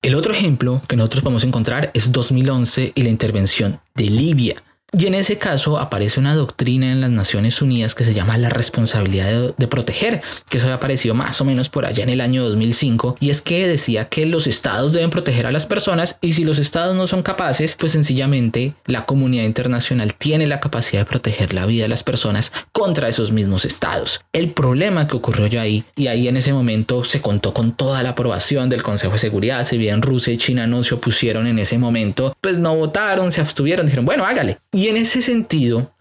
El 0.01 0.15
otro 0.15 0.33
ejemplo 0.33 0.81
que 0.89 0.97
nosotros 0.97 1.23
podemos 1.23 1.45
encontrar 1.45 1.91
es 1.93 2.11
2011 2.11 2.91
y 2.95 3.03
la 3.03 3.09
intervención 3.09 3.79
de 3.95 4.09
Libia. 4.09 4.61
Y 4.97 5.05
en 5.05 5.13
ese 5.13 5.37
caso 5.37 5.77
aparece 5.77 6.19
una 6.19 6.35
doctrina 6.35 6.91
en 6.91 6.99
las 6.99 7.11
Naciones 7.11 7.61
Unidas 7.61 7.93
que 7.93 8.03
se 8.03 8.13
llama 8.13 8.37
la 8.37 8.49
responsabilidad 8.49 9.53
de, 9.55 9.67
proteger, 9.67 10.21
que 10.49 10.57
eso 10.57 10.65
había 10.65 10.75
aparecido 10.75 11.13
más 11.13 11.39
o 11.41 11.45
menos 11.45 11.69
por 11.69 11.85
allá 11.85 12.03
en 12.03 12.09
el 12.09 12.21
año 12.21 12.43
2005, 12.43 13.17
y 13.19 13.29
es 13.29 13.41
que 13.41 13.67
decía 13.67 14.09
que 14.09 14.25
los 14.25 14.47
estados 14.47 14.93
deben 14.93 15.11
proteger 15.11 15.45
a 15.45 15.51
las 15.51 15.67
personas 15.67 16.17
y 16.21 16.33
si 16.33 16.43
los 16.43 16.57
estados 16.57 16.95
no 16.95 17.05
son 17.05 17.21
capaces, 17.21 17.75
pues 17.77 17.91
sencillamente 17.91 18.73
la 18.85 19.05
comunidad 19.05 19.43
internacional 19.43 20.15
tiene 20.15 20.47
la 20.47 20.59
capacidad 20.59 21.01
de 21.01 21.05
proteger 21.05 21.53
la 21.53 21.67
vida 21.67 21.83
de 21.83 21.89
las 21.89 22.03
personas 22.03 22.51
contra 22.71 23.09
esos 23.09 23.31
mismos 23.31 23.65
estados. 23.65 24.21
El 24.33 24.51
problema 24.51 25.07
que 25.07 25.17
ocurrió 25.17 25.45
ya 25.45 25.61
ahí, 25.61 25.85
y 25.95 26.07
ahí 26.07 26.27
en 26.27 26.37
ese 26.37 26.51
momento 26.51 27.03
se 27.05 27.21
contó 27.21 27.53
con 27.53 27.73
toda 27.73 28.01
la 28.01 28.09
aprobación 28.09 28.69
del 28.69 28.81
Consejo 28.81 29.13
de 29.13 29.19
Seguridad, 29.19 29.67
si 29.67 29.77
bien 29.77 30.01
Rusia 30.01 30.33
y 30.33 30.37
China 30.37 30.65
no 30.65 30.83
se 30.83 30.95
opusieron 30.95 31.45
en 31.45 31.59
ese 31.59 31.77
momento, 31.77 32.35
pues 32.41 32.57
no 32.57 32.75
votaron, 32.75 33.31
se 33.31 33.41
abstuvieron, 33.41 33.85
dijeron, 33.85 34.05
bueno, 34.05 34.25
hágale. 34.25 34.57
Y 34.79 34.87
en 34.87 34.95
ese 34.95 35.21
sentido, 35.21 35.91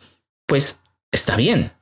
pues 0.46 0.78
está 1.10 1.34
bien. 1.34 1.72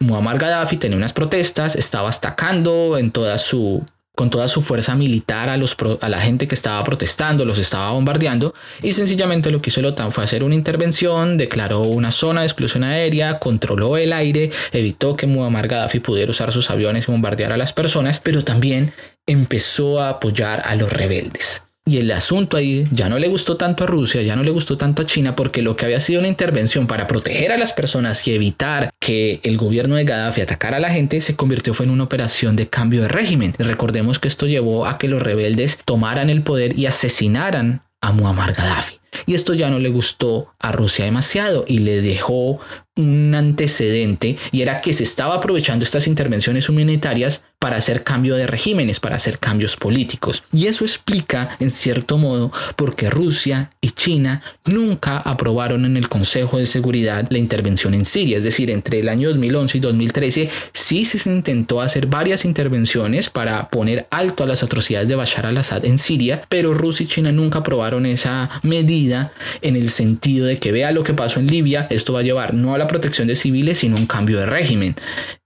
Muammar 0.00 0.38
Gaddafi 0.38 0.78
tenía 0.78 0.96
unas 0.96 1.12
protestas, 1.12 1.76
estaba 1.76 2.08
atacando 2.08 2.96
en 2.96 3.10
toda 3.10 3.36
su, 3.36 3.84
con 4.16 4.30
toda 4.30 4.48
su 4.48 4.62
fuerza 4.62 4.94
militar 4.94 5.50
a, 5.50 5.58
los, 5.58 5.76
a 6.00 6.08
la 6.08 6.18
gente 6.18 6.48
que 6.48 6.54
estaba 6.54 6.82
protestando, 6.82 7.44
los 7.44 7.58
estaba 7.58 7.90
bombardeando 7.90 8.54
y 8.80 8.94
sencillamente 8.94 9.50
lo 9.50 9.60
que 9.60 9.68
hizo 9.68 9.80
el 9.80 9.86
OTAN 9.86 10.12
fue 10.12 10.24
hacer 10.24 10.42
una 10.42 10.54
intervención, 10.54 11.36
declaró 11.36 11.82
una 11.82 12.10
zona 12.10 12.40
de 12.40 12.46
exclusión 12.46 12.84
aérea, 12.84 13.38
controló 13.38 13.98
el 13.98 14.14
aire, 14.14 14.50
evitó 14.72 15.16
que 15.16 15.26
Muammar 15.26 15.68
Gaddafi 15.68 16.00
pudiera 16.00 16.30
usar 16.30 16.52
sus 16.52 16.70
aviones 16.70 17.06
y 17.06 17.12
bombardear 17.12 17.52
a 17.52 17.58
las 17.58 17.74
personas, 17.74 18.18
pero 18.18 18.44
también 18.44 18.94
empezó 19.26 20.00
a 20.00 20.08
apoyar 20.08 20.62
a 20.64 20.74
los 20.74 20.90
rebeldes. 20.90 21.64
Y 21.86 21.96
el 21.96 22.10
asunto 22.12 22.56
ahí 22.56 22.86
ya 22.92 23.08
no 23.08 23.18
le 23.18 23.28
gustó 23.28 23.56
tanto 23.56 23.84
a 23.84 23.86
Rusia, 23.86 24.22
ya 24.22 24.36
no 24.36 24.42
le 24.42 24.50
gustó 24.50 24.76
tanto 24.76 25.02
a 25.02 25.06
China, 25.06 25.34
porque 25.34 25.62
lo 25.62 25.76
que 25.76 25.86
había 25.86 26.00
sido 26.00 26.20
una 26.20 26.28
intervención 26.28 26.86
para 26.86 27.06
proteger 27.06 27.52
a 27.52 27.58
las 27.58 27.72
personas 27.72 28.26
y 28.28 28.34
evitar 28.34 28.90
que 29.00 29.40
el 29.42 29.56
gobierno 29.56 29.96
de 29.96 30.04
Gaddafi 30.04 30.42
atacara 30.42 30.76
a 30.76 30.80
la 30.80 30.90
gente, 30.90 31.20
se 31.20 31.36
convirtió 31.36 31.74
fue 31.74 31.86
en 31.86 31.92
una 31.92 32.04
operación 32.04 32.54
de 32.54 32.68
cambio 32.68 33.02
de 33.02 33.08
régimen. 33.08 33.54
Recordemos 33.58 34.18
que 34.18 34.28
esto 34.28 34.46
llevó 34.46 34.86
a 34.86 34.98
que 34.98 35.08
los 35.08 35.22
rebeldes 35.22 35.78
tomaran 35.84 36.30
el 36.30 36.42
poder 36.42 36.78
y 36.78 36.86
asesinaran 36.86 37.82
a 38.00 38.12
Muammar 38.12 38.52
Gaddafi. 38.52 39.00
Y 39.26 39.34
esto 39.34 39.54
ya 39.54 39.70
no 39.70 39.78
le 39.78 39.88
gustó 39.88 40.52
a 40.58 40.72
Rusia 40.72 41.04
demasiado 41.04 41.64
y 41.66 41.80
le 41.80 42.00
dejó 42.00 42.60
un 42.96 43.34
antecedente 43.34 44.36
y 44.52 44.62
era 44.62 44.80
que 44.80 44.92
se 44.92 45.02
estaba 45.02 45.34
aprovechando 45.34 45.84
estas 45.84 46.06
intervenciones 46.06 46.68
humanitarias 46.68 47.42
para 47.60 47.76
hacer 47.76 48.02
cambio 48.02 48.36
de 48.36 48.46
regímenes, 48.46 49.00
para 49.00 49.16
hacer 49.16 49.38
cambios 49.38 49.76
políticos. 49.76 50.42
Y 50.50 50.66
eso 50.66 50.84
explica, 50.84 51.56
en 51.60 51.70
cierto 51.70 52.16
modo, 52.16 52.50
por 52.74 52.96
qué 52.96 53.10
Rusia 53.10 53.70
y 53.82 53.90
China 53.90 54.42
nunca 54.64 55.18
aprobaron 55.18 55.84
en 55.84 55.98
el 55.98 56.08
Consejo 56.08 56.56
de 56.56 56.64
Seguridad 56.64 57.26
la 57.30 57.38
intervención 57.38 57.92
en 57.92 58.06
Siria. 58.06 58.38
Es 58.38 58.44
decir, 58.44 58.70
entre 58.70 59.00
el 59.00 59.10
año 59.10 59.28
2011 59.28 59.76
y 59.76 59.80
2013 59.80 60.50
sí 60.72 61.04
se 61.04 61.28
intentó 61.28 61.82
hacer 61.82 62.06
varias 62.06 62.46
intervenciones 62.46 63.28
para 63.28 63.68
poner 63.68 64.06
alto 64.10 64.42
a 64.42 64.46
las 64.46 64.62
atrocidades 64.62 65.08
de 65.08 65.16
Bashar 65.16 65.44
al-Assad 65.44 65.84
en 65.84 65.98
Siria, 65.98 66.42
pero 66.48 66.72
Rusia 66.72 67.04
y 67.04 67.08
China 67.08 67.30
nunca 67.30 67.58
aprobaron 67.58 68.06
esa 68.06 68.48
medida 68.62 69.32
en 69.60 69.76
el 69.76 69.90
sentido 69.90 70.46
de 70.46 70.58
que 70.58 70.72
vea 70.72 70.92
lo 70.92 71.02
que 71.02 71.12
pasó 71.12 71.40
en 71.40 71.46
Libia, 71.46 71.86
esto 71.90 72.14
va 72.14 72.20
a 72.20 72.22
llevar 72.22 72.54
no 72.54 72.74
a 72.74 72.78
la 72.78 72.86
protección 72.86 73.28
de 73.28 73.36
civiles, 73.36 73.78
sino 73.78 73.96
a 73.96 74.00
un 74.00 74.06
cambio 74.06 74.38
de 74.38 74.46
régimen. 74.46 74.96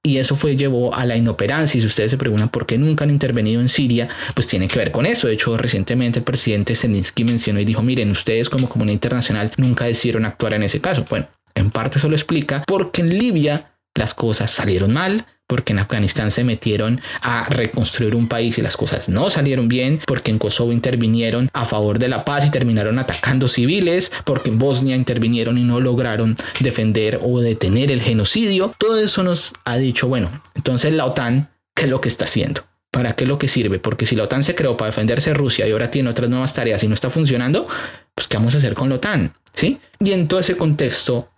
Y 0.07 0.18
eso 0.18 0.37
fue, 0.37 0.55
llevó 0.55 0.94
a 0.94 1.07
la 1.07 1.16
inoperancia. 1.16 1.81
Si 1.81 1.87
ustedes 2.05 2.11
se 2.11 2.19
preguntan 2.19 2.51
por 2.51 2.67
qué 2.67 2.77
nunca 2.77 3.05
han 3.05 3.11
intervenido 3.11 3.61
en 3.61 3.69
Siria, 3.69 4.09
pues 4.35 4.47
tiene 4.47 4.69
que 4.69 4.79
ver 4.79 4.90
con 4.90 5.07
eso. 5.07 5.27
De 5.27 5.35
hecho, 5.35 5.57
recientemente 5.57 6.19
el 6.19 6.25
presidente 6.25 6.77
Zelensky 6.77 7.25
mencionó 7.25 7.61
y 7.61 7.64
dijo, 7.64 7.83
miren, 7.83 8.11
ustedes 8.11 8.51
como 8.51 8.69
comunidad 8.69 8.95
internacional 8.95 9.53
nunca 9.57 9.87
decidieron 9.87 10.27
actuar 10.27 10.53
en 10.53 10.64
ese 10.64 10.81
caso. 10.81 11.05
Bueno, 11.09 11.29
en 11.55 11.71
parte 11.71 11.99
eso 11.99 12.09
lo 12.09 12.14
explica 12.14 12.62
porque 12.67 13.01
en 13.01 13.19
Libia 13.19 13.71
las 13.95 14.12
cosas 14.12 14.51
salieron 14.51 14.93
mal, 14.93 15.25
porque 15.47 15.73
en 15.73 15.79
Afganistán 15.79 16.31
se 16.31 16.43
metieron 16.43 17.01
a 17.23 17.45
reconstruir 17.49 18.17
un 18.17 18.29
país 18.29 18.59
y 18.59 18.62
las 18.62 18.77
cosas 18.77 19.09
no 19.09 19.31
salieron 19.31 19.69
bien, 19.69 20.01
porque 20.07 20.31
en 20.31 20.38
Kosovo 20.38 20.73
intervinieron 20.73 21.49
a 21.53 21.64
favor 21.64 21.99
de 21.99 22.09
la 22.09 22.25
paz 22.25 22.47
y 22.47 22.51
terminaron 22.51 22.99
atacando 22.99 23.47
civiles, 23.47 24.11
porque 24.25 24.51
en 24.51 24.59
Bosnia 24.59 24.97
intervinieron 24.97 25.59
y 25.59 25.64
no 25.64 25.81
lograron 25.81 26.37
defender 26.61 27.21
o 27.23 27.40
detener 27.40 27.90
el 27.90 28.03
genocidio. 28.03 28.75
Todo 28.79 28.99
eso 28.99 29.23
nos 29.23 29.53
ha 29.64 29.77
dicho, 29.77 30.09
bueno, 30.09 30.43
entonces 30.55 30.93
la 30.93 31.07
OTAN, 31.07 31.51
¿qué 31.74 31.84
es 31.84 31.90
lo 31.90 32.00
que 32.00 32.08
está 32.08 32.24
haciendo? 32.24 32.62
¿Para 32.90 33.16
qué 33.16 33.24
es 33.24 33.28
lo 33.28 33.38
que 33.38 33.48
sirve? 33.48 33.78
Porque 33.78 34.06
si 34.06 34.14
la 34.14 34.24
OTAN 34.24 34.44
se 34.44 34.54
creó 34.54 34.76
para 34.76 34.90
defenderse 34.90 35.30
de 35.30 35.34
Rusia 35.34 35.66
y 35.66 35.72
ahora 35.72 35.90
tiene 35.90 36.10
otras 36.10 36.30
nuevas 36.30 36.54
tareas 36.54 36.82
y 36.84 36.88
no 36.88 36.94
está 36.94 37.10
funcionando, 37.10 37.66
pues 38.14 38.28
¿qué 38.28 38.37
vamos 38.37 38.54
a 38.54 38.58
hacer 38.58 38.74
con 38.74 38.88
la 38.88 38.96
OTAN? 38.96 39.34
¿Sí? 39.52 39.80
Y 39.98 40.12
en 40.12 40.28
todo 40.28 40.40
ese 40.40 40.56
contexto, 40.56 41.28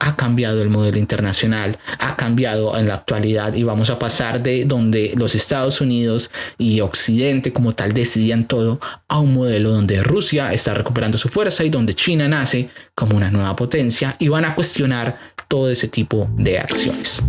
ha 0.00 0.14
cambiado 0.14 0.62
el 0.62 0.70
modelo 0.70 0.98
internacional, 0.98 1.76
ha 1.98 2.16
cambiado 2.16 2.76
en 2.78 2.86
la 2.86 2.94
actualidad 2.94 3.54
y 3.54 3.64
vamos 3.64 3.90
a 3.90 3.98
pasar 3.98 4.42
de 4.42 4.64
donde 4.64 5.12
los 5.16 5.34
Estados 5.34 5.80
Unidos 5.80 6.30
y 6.56 6.80
Occidente 6.80 7.52
como 7.52 7.74
tal 7.74 7.92
decidían 7.92 8.46
todo 8.46 8.80
a 9.08 9.18
un 9.18 9.34
modelo 9.34 9.70
donde 9.70 10.02
Rusia 10.02 10.52
está 10.52 10.74
recuperando 10.74 11.18
su 11.18 11.28
fuerza 11.28 11.64
y 11.64 11.70
donde 11.70 11.94
China 11.94 12.28
nace 12.28 12.70
como 12.94 13.16
una 13.16 13.30
nueva 13.30 13.56
potencia 13.56 14.14
y 14.20 14.28
van 14.28 14.44
a 14.44 14.54
cuestionar 14.54 15.18
todo 15.48 15.68
ese 15.70 15.88
tipo 15.88 16.30
de 16.36 16.58
acciones. 16.60 17.20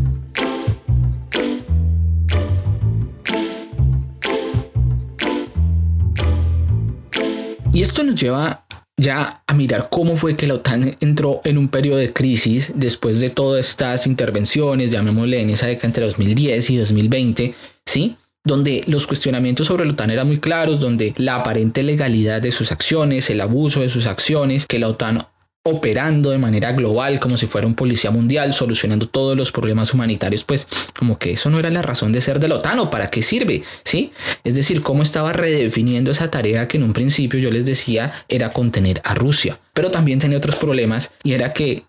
Y 7.80 7.82
esto 7.82 8.04
nos 8.04 8.16
lleva 8.20 8.66
ya 8.98 9.42
a 9.48 9.54
mirar 9.54 9.88
cómo 9.90 10.18
fue 10.18 10.36
que 10.36 10.48
la 10.48 10.56
OTAN 10.56 10.98
entró 11.00 11.40
en 11.46 11.58
un 11.58 11.70
periodo 11.70 11.96
de 11.96 12.12
crisis 12.12 12.74
después 12.76 13.22
de 13.22 13.30
todas 13.30 13.70
estas 13.70 14.06
intervenciones, 14.06 14.92
llamémosle 14.92 15.40
en 15.40 15.50
esa 15.50 15.68
década 15.68 15.88
entre 15.88 16.06
2010 16.06 16.72
y 16.72 16.76
2020, 16.76 17.56
¿sí? 17.86 18.18
donde 18.44 18.84
los 18.88 19.08
cuestionamientos 19.08 19.68
sobre 19.68 19.86
la 19.86 19.94
OTAN 19.94 20.12
eran 20.12 20.28
muy 20.28 20.40
claros, 20.40 20.82
donde 20.82 21.14
la 21.16 21.36
aparente 21.36 21.82
legalidad 21.82 22.42
de 22.42 22.52
sus 22.52 22.74
acciones, 22.74 23.30
el 23.30 23.40
abuso 23.40 23.80
de 23.80 23.90
sus 23.90 24.08
acciones, 24.08 24.66
que 24.66 24.78
la 24.78 24.90
OTAN 24.90 25.28
operando 25.64 26.32
de 26.32 26.38
manera 26.38 26.72
global 26.72 27.20
como 27.20 27.38
si 27.38 27.46
fuera 27.46 27.68
un 27.68 27.76
policía 27.76 28.12
mundial, 28.12 28.54
solucionando 28.54 29.08
todos 29.08 29.36
los 29.36 29.52
problemas 29.52 29.94
humanitarios, 29.94 30.44
pues 30.44 30.68
como 30.98 31.20
que 31.20 31.34
eso 31.34 31.50
no 31.50 31.60
era 31.60 31.70
la 31.70 31.82
razón 31.82 32.12
de 32.12 32.22
ser 32.22 32.40
de 32.40 32.48
la 32.48 32.56
OTAN 32.56 32.80
o 32.80 32.90
para 32.90 33.10
qué 33.10 33.22
sirve, 33.22 33.64
¿sí? 33.84 34.12
Es 34.44 34.56
decir, 34.56 34.82
cómo 34.82 35.04
estaba 35.04 35.34
redefiniendo 35.34 36.12
esa 36.12 36.32
tarea 36.32 36.68
que 36.68 36.78
en 36.78 36.84
un 36.84 36.94
principio 36.94 37.40
yo 37.40 37.52
les 37.52 37.66
decía 37.66 38.14
era 38.30 38.54
contener 38.54 39.02
a 39.04 39.16
Rusia, 39.16 39.60
pero 39.74 39.92
también 39.92 40.20
tenía 40.20 40.38
otros 40.38 40.56
problemas 40.56 41.12
y 41.24 41.34
era 41.34 41.52
que 41.52 41.84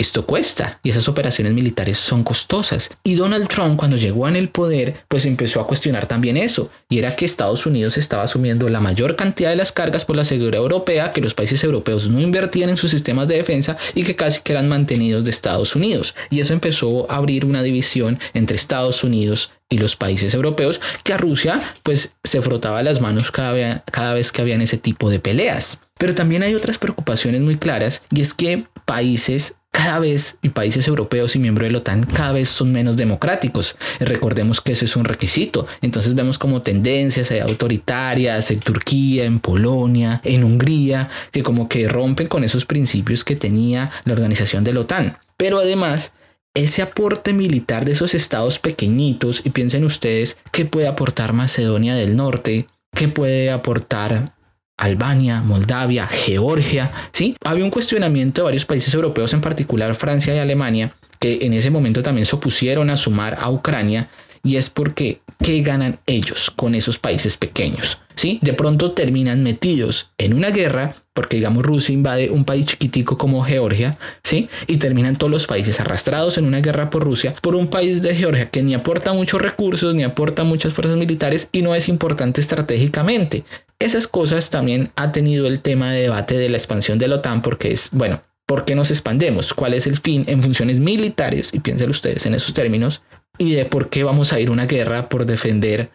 esto 0.00 0.24
cuesta 0.24 0.80
y 0.82 0.90
esas 0.90 1.08
operaciones 1.08 1.52
militares 1.52 1.98
son 1.98 2.24
costosas. 2.24 2.90
Y 3.04 3.16
Donald 3.16 3.48
Trump 3.48 3.78
cuando 3.78 3.98
llegó 3.98 4.26
en 4.28 4.36
el 4.36 4.48
poder 4.48 5.04
pues 5.08 5.26
empezó 5.26 5.60
a 5.60 5.66
cuestionar 5.66 6.06
también 6.06 6.36
eso 6.36 6.70
y 6.88 6.98
era 6.98 7.16
que 7.16 7.26
Estados 7.26 7.66
Unidos 7.66 7.98
estaba 7.98 8.22
asumiendo 8.22 8.68
la 8.68 8.80
mayor 8.80 9.14
cantidad 9.14 9.50
de 9.50 9.56
las 9.56 9.72
cargas 9.72 10.04
por 10.04 10.16
la 10.16 10.24
seguridad 10.24 10.62
europea, 10.62 11.12
que 11.12 11.20
los 11.20 11.34
países 11.34 11.62
europeos 11.64 12.08
no 12.08 12.20
invertían 12.20 12.70
en 12.70 12.76
sus 12.76 12.90
sistemas 12.90 13.28
de 13.28 13.36
defensa 13.36 13.76
y 13.94 14.04
que 14.04 14.16
casi 14.16 14.40
que 14.40 14.52
eran 14.52 14.68
mantenidos 14.68 15.24
de 15.24 15.30
Estados 15.30 15.76
Unidos. 15.76 16.14
Y 16.30 16.40
eso 16.40 16.54
empezó 16.54 17.10
a 17.10 17.16
abrir 17.16 17.44
una 17.44 17.62
división 17.62 18.18
entre 18.32 18.56
Estados 18.56 19.04
Unidos 19.04 19.52
y 19.68 19.78
los 19.78 19.96
países 19.96 20.34
europeos 20.34 20.80
que 21.04 21.12
a 21.12 21.18
Rusia 21.18 21.60
pues 21.82 22.14
se 22.24 22.40
frotaba 22.40 22.82
las 22.82 23.00
manos 23.00 23.30
cada, 23.30 23.84
cada 23.84 24.14
vez 24.14 24.32
que 24.32 24.40
habían 24.40 24.62
ese 24.62 24.78
tipo 24.78 25.10
de 25.10 25.20
peleas. 25.20 25.80
Pero 25.98 26.14
también 26.14 26.42
hay 26.42 26.54
otras 26.54 26.78
preocupaciones 26.78 27.42
muy 27.42 27.58
claras 27.58 28.02
y 28.10 28.22
es 28.22 28.32
que 28.32 28.64
países 28.86 29.56
cada 29.70 29.98
vez, 29.98 30.38
y 30.42 30.50
países 30.50 30.88
europeos 30.88 31.36
y 31.36 31.38
miembros 31.38 31.66
de 31.66 31.72
la 31.72 31.78
OTAN 31.78 32.04
cada 32.04 32.32
vez 32.32 32.48
son 32.48 32.72
menos 32.72 32.96
democráticos. 32.96 33.76
Recordemos 33.98 34.60
que 34.60 34.72
eso 34.72 34.84
es 34.84 34.96
un 34.96 35.04
requisito. 35.04 35.66
Entonces 35.80 36.14
vemos 36.14 36.38
como 36.38 36.62
tendencias 36.62 37.30
autoritarias 37.32 38.50
en 38.50 38.60
Turquía, 38.60 39.24
en 39.24 39.40
Polonia, 39.40 40.20
en 40.24 40.44
Hungría, 40.44 41.08
que 41.30 41.42
como 41.42 41.68
que 41.68 41.88
rompen 41.88 42.28
con 42.28 42.44
esos 42.44 42.66
principios 42.66 43.24
que 43.24 43.36
tenía 43.36 43.90
la 44.04 44.12
organización 44.12 44.64
de 44.64 44.74
la 44.74 44.80
OTAN. 44.80 45.18
Pero 45.36 45.60
además, 45.60 46.12
ese 46.54 46.82
aporte 46.82 47.32
militar 47.32 47.84
de 47.84 47.92
esos 47.92 48.14
estados 48.14 48.58
pequeñitos, 48.58 49.42
y 49.44 49.50
piensen 49.50 49.84
ustedes 49.84 50.36
qué 50.52 50.64
puede 50.64 50.88
aportar 50.88 51.32
Macedonia 51.32 51.94
del 51.94 52.16
Norte, 52.16 52.66
qué 52.92 53.08
puede 53.08 53.50
aportar 53.50 54.34
Albania, 54.80 55.42
Moldavia, 55.42 56.06
Georgia, 56.08 56.90
¿sí? 57.12 57.36
Había 57.44 57.64
un 57.64 57.70
cuestionamiento 57.70 58.40
de 58.40 58.46
varios 58.46 58.64
países 58.64 58.92
europeos, 58.94 59.32
en 59.34 59.40
particular 59.42 59.94
Francia 59.94 60.34
y 60.34 60.38
Alemania, 60.38 60.94
que 61.18 61.40
en 61.42 61.52
ese 61.52 61.70
momento 61.70 62.02
también 62.02 62.26
se 62.26 62.34
opusieron 62.34 62.88
a 62.90 62.96
sumar 62.96 63.36
a 63.38 63.50
Ucrania, 63.50 64.08
y 64.42 64.56
es 64.56 64.70
porque 64.70 65.20
¿qué 65.42 65.62
ganan 65.62 66.00
ellos 66.06 66.52
con 66.54 66.74
esos 66.74 66.98
países 66.98 67.36
pequeños? 67.36 67.98
¿Sí? 68.14 68.38
De 68.42 68.52
pronto 68.52 68.92
terminan 68.92 69.42
metidos 69.42 70.10
en 70.18 70.34
una 70.34 70.50
guerra, 70.50 70.96
porque 71.14 71.36
digamos 71.36 71.64
Rusia 71.64 71.94
invade 71.94 72.30
un 72.30 72.44
país 72.44 72.66
chiquitico 72.66 73.16
como 73.16 73.42
Georgia, 73.42 73.92
¿sí? 74.22 74.50
Y 74.66 74.76
terminan 74.76 75.16
todos 75.16 75.30
los 75.30 75.46
países 75.46 75.80
arrastrados 75.80 76.36
en 76.36 76.44
una 76.44 76.60
guerra 76.60 76.90
por 76.90 77.02
Rusia, 77.02 77.32
por 77.40 77.54
un 77.54 77.68
país 77.68 78.02
de 78.02 78.14
Georgia 78.14 78.50
que 78.50 78.62
ni 78.62 78.74
aporta 78.74 79.14
muchos 79.14 79.40
recursos, 79.40 79.94
ni 79.94 80.02
aporta 80.02 80.44
muchas 80.44 80.74
fuerzas 80.74 80.96
militares 80.96 81.48
y 81.50 81.62
no 81.62 81.74
es 81.74 81.88
importante 81.88 82.42
estratégicamente. 82.42 83.44
Esas 83.78 84.06
cosas 84.06 84.50
también 84.50 84.90
ha 84.96 85.12
tenido 85.12 85.46
el 85.46 85.60
tema 85.60 85.90
de 85.90 86.02
debate 86.02 86.36
de 86.36 86.50
la 86.50 86.58
expansión 86.58 86.98
de 86.98 87.08
la 87.08 87.16
OTAN 87.16 87.40
porque 87.40 87.72
es, 87.72 87.88
bueno, 87.92 88.20
¿por 88.44 88.66
qué 88.66 88.74
nos 88.74 88.90
expandemos? 88.90 89.54
¿Cuál 89.54 89.72
es 89.72 89.86
el 89.86 89.96
fin 89.96 90.24
en 90.26 90.42
funciones 90.42 90.80
militares? 90.80 91.50
Y 91.54 91.60
piensen 91.60 91.88
ustedes 91.88 92.26
en 92.26 92.34
esos 92.34 92.52
términos. 92.52 93.00
Y 93.38 93.54
de 93.54 93.64
por 93.64 93.88
qué 93.88 94.04
vamos 94.04 94.32
a 94.32 94.40
ir 94.40 94.48
a 94.48 94.52
una 94.52 94.66
guerra 94.66 95.08
por 95.08 95.26
defender 95.26 95.90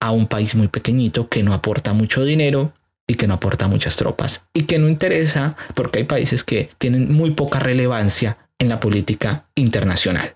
a 0.00 0.12
un 0.12 0.26
país 0.26 0.54
muy 0.54 0.68
pequeñito 0.68 1.28
que 1.28 1.42
no 1.42 1.52
aporta 1.52 1.92
mucho 1.92 2.24
dinero 2.24 2.72
y 3.06 3.14
que 3.14 3.26
no 3.26 3.34
aporta 3.34 3.68
muchas 3.68 3.96
tropas 3.96 4.46
y 4.54 4.62
que 4.62 4.78
no 4.78 4.88
interesa 4.88 5.54
porque 5.74 5.98
hay 5.98 6.04
países 6.04 6.44
que 6.44 6.70
tienen 6.78 7.12
muy 7.12 7.32
poca 7.32 7.58
relevancia 7.58 8.38
en 8.58 8.68
la 8.68 8.80
política 8.80 9.46
internacional. 9.56 10.34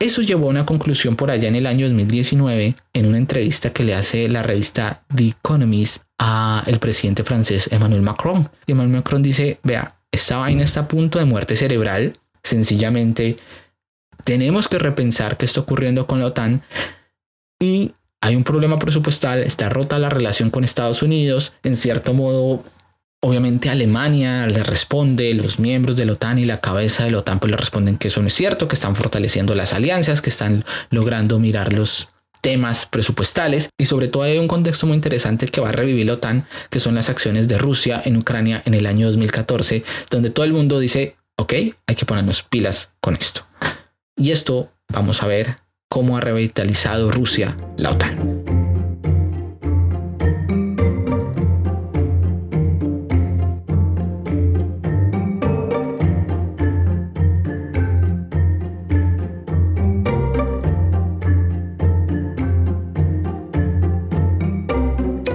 Eso 0.00 0.22
llevó 0.22 0.46
a 0.46 0.50
una 0.50 0.66
conclusión 0.66 1.16
por 1.16 1.30
allá 1.30 1.48
en 1.48 1.56
el 1.56 1.66
año 1.66 1.86
2019 1.86 2.76
en 2.92 3.06
una 3.06 3.18
entrevista 3.18 3.72
que 3.72 3.82
le 3.82 3.94
hace 3.94 4.28
la 4.28 4.44
revista 4.44 5.02
The 5.12 5.28
Economist 5.28 6.04
a 6.18 6.62
el 6.66 6.78
presidente 6.78 7.24
francés 7.24 7.68
Emmanuel 7.72 8.02
Macron. 8.02 8.48
Emmanuel 8.68 8.98
Macron 8.98 9.22
dice, 9.22 9.58
vea, 9.64 9.96
esta 10.12 10.36
vaina 10.36 10.62
está 10.62 10.80
a 10.80 10.88
punto 10.88 11.18
de 11.18 11.24
muerte 11.24 11.56
cerebral. 11.56 12.20
Sencillamente 12.44 13.38
tenemos 14.28 14.68
que 14.68 14.78
repensar 14.78 15.38
qué 15.38 15.46
está 15.46 15.60
ocurriendo 15.60 16.06
con 16.06 16.20
la 16.20 16.26
OTAN 16.26 16.60
y 17.58 17.92
hay 18.20 18.36
un 18.36 18.44
problema 18.44 18.78
presupuestal, 18.78 19.38
está 19.38 19.70
rota 19.70 19.98
la 19.98 20.10
relación 20.10 20.50
con 20.50 20.64
Estados 20.64 21.02
Unidos, 21.02 21.54
en 21.62 21.76
cierto 21.76 22.12
modo 22.12 22.62
Obviamente 23.20 23.68
Alemania 23.68 24.46
le 24.46 24.62
responde, 24.62 25.34
los 25.34 25.58
miembros 25.58 25.96
de 25.96 26.04
la 26.04 26.12
OTAN 26.12 26.38
y 26.38 26.44
la 26.44 26.60
cabeza 26.60 27.04
de 27.04 27.10
la 27.10 27.18
OTAN 27.18 27.40
pues 27.40 27.50
le 27.50 27.56
responden 27.56 27.98
que 27.98 28.08
eso 28.08 28.20
no 28.20 28.28
es 28.28 28.34
cierto, 28.34 28.68
que 28.68 28.76
están 28.76 28.94
fortaleciendo 28.94 29.56
las 29.56 29.72
alianzas, 29.72 30.22
que 30.22 30.30
están 30.30 30.64
logrando 30.90 31.40
mirar 31.40 31.72
los 31.72 32.10
temas 32.42 32.86
presupuestales 32.86 33.70
y 33.76 33.86
sobre 33.86 34.06
todo 34.06 34.22
hay 34.22 34.38
un 34.38 34.46
contexto 34.46 34.86
muy 34.86 34.94
interesante 34.94 35.48
que 35.48 35.60
va 35.60 35.70
a 35.70 35.72
revivir 35.72 36.06
la 36.06 36.12
OTAN, 36.12 36.46
que 36.70 36.78
son 36.78 36.94
las 36.94 37.08
acciones 37.08 37.48
de 37.48 37.58
Rusia 37.58 38.00
en 38.04 38.18
Ucrania 38.18 38.62
en 38.66 38.74
el 38.74 38.86
año 38.86 39.08
2014, 39.08 39.82
donde 40.10 40.30
todo 40.30 40.44
el 40.44 40.52
mundo 40.52 40.78
dice, 40.78 41.16
ok, 41.36 41.54
hay 41.86 41.96
que 41.96 42.06
ponernos 42.06 42.44
pilas 42.44 42.90
con 43.00 43.16
esto. 43.16 43.48
Y 44.18 44.32
esto 44.32 44.68
vamos 44.92 45.22
a 45.22 45.28
ver 45.28 45.58
cómo 45.88 46.16
ha 46.16 46.20
revitalizado 46.20 47.12
Rusia 47.12 47.56
la 47.76 47.92
OTAN. 47.92 48.42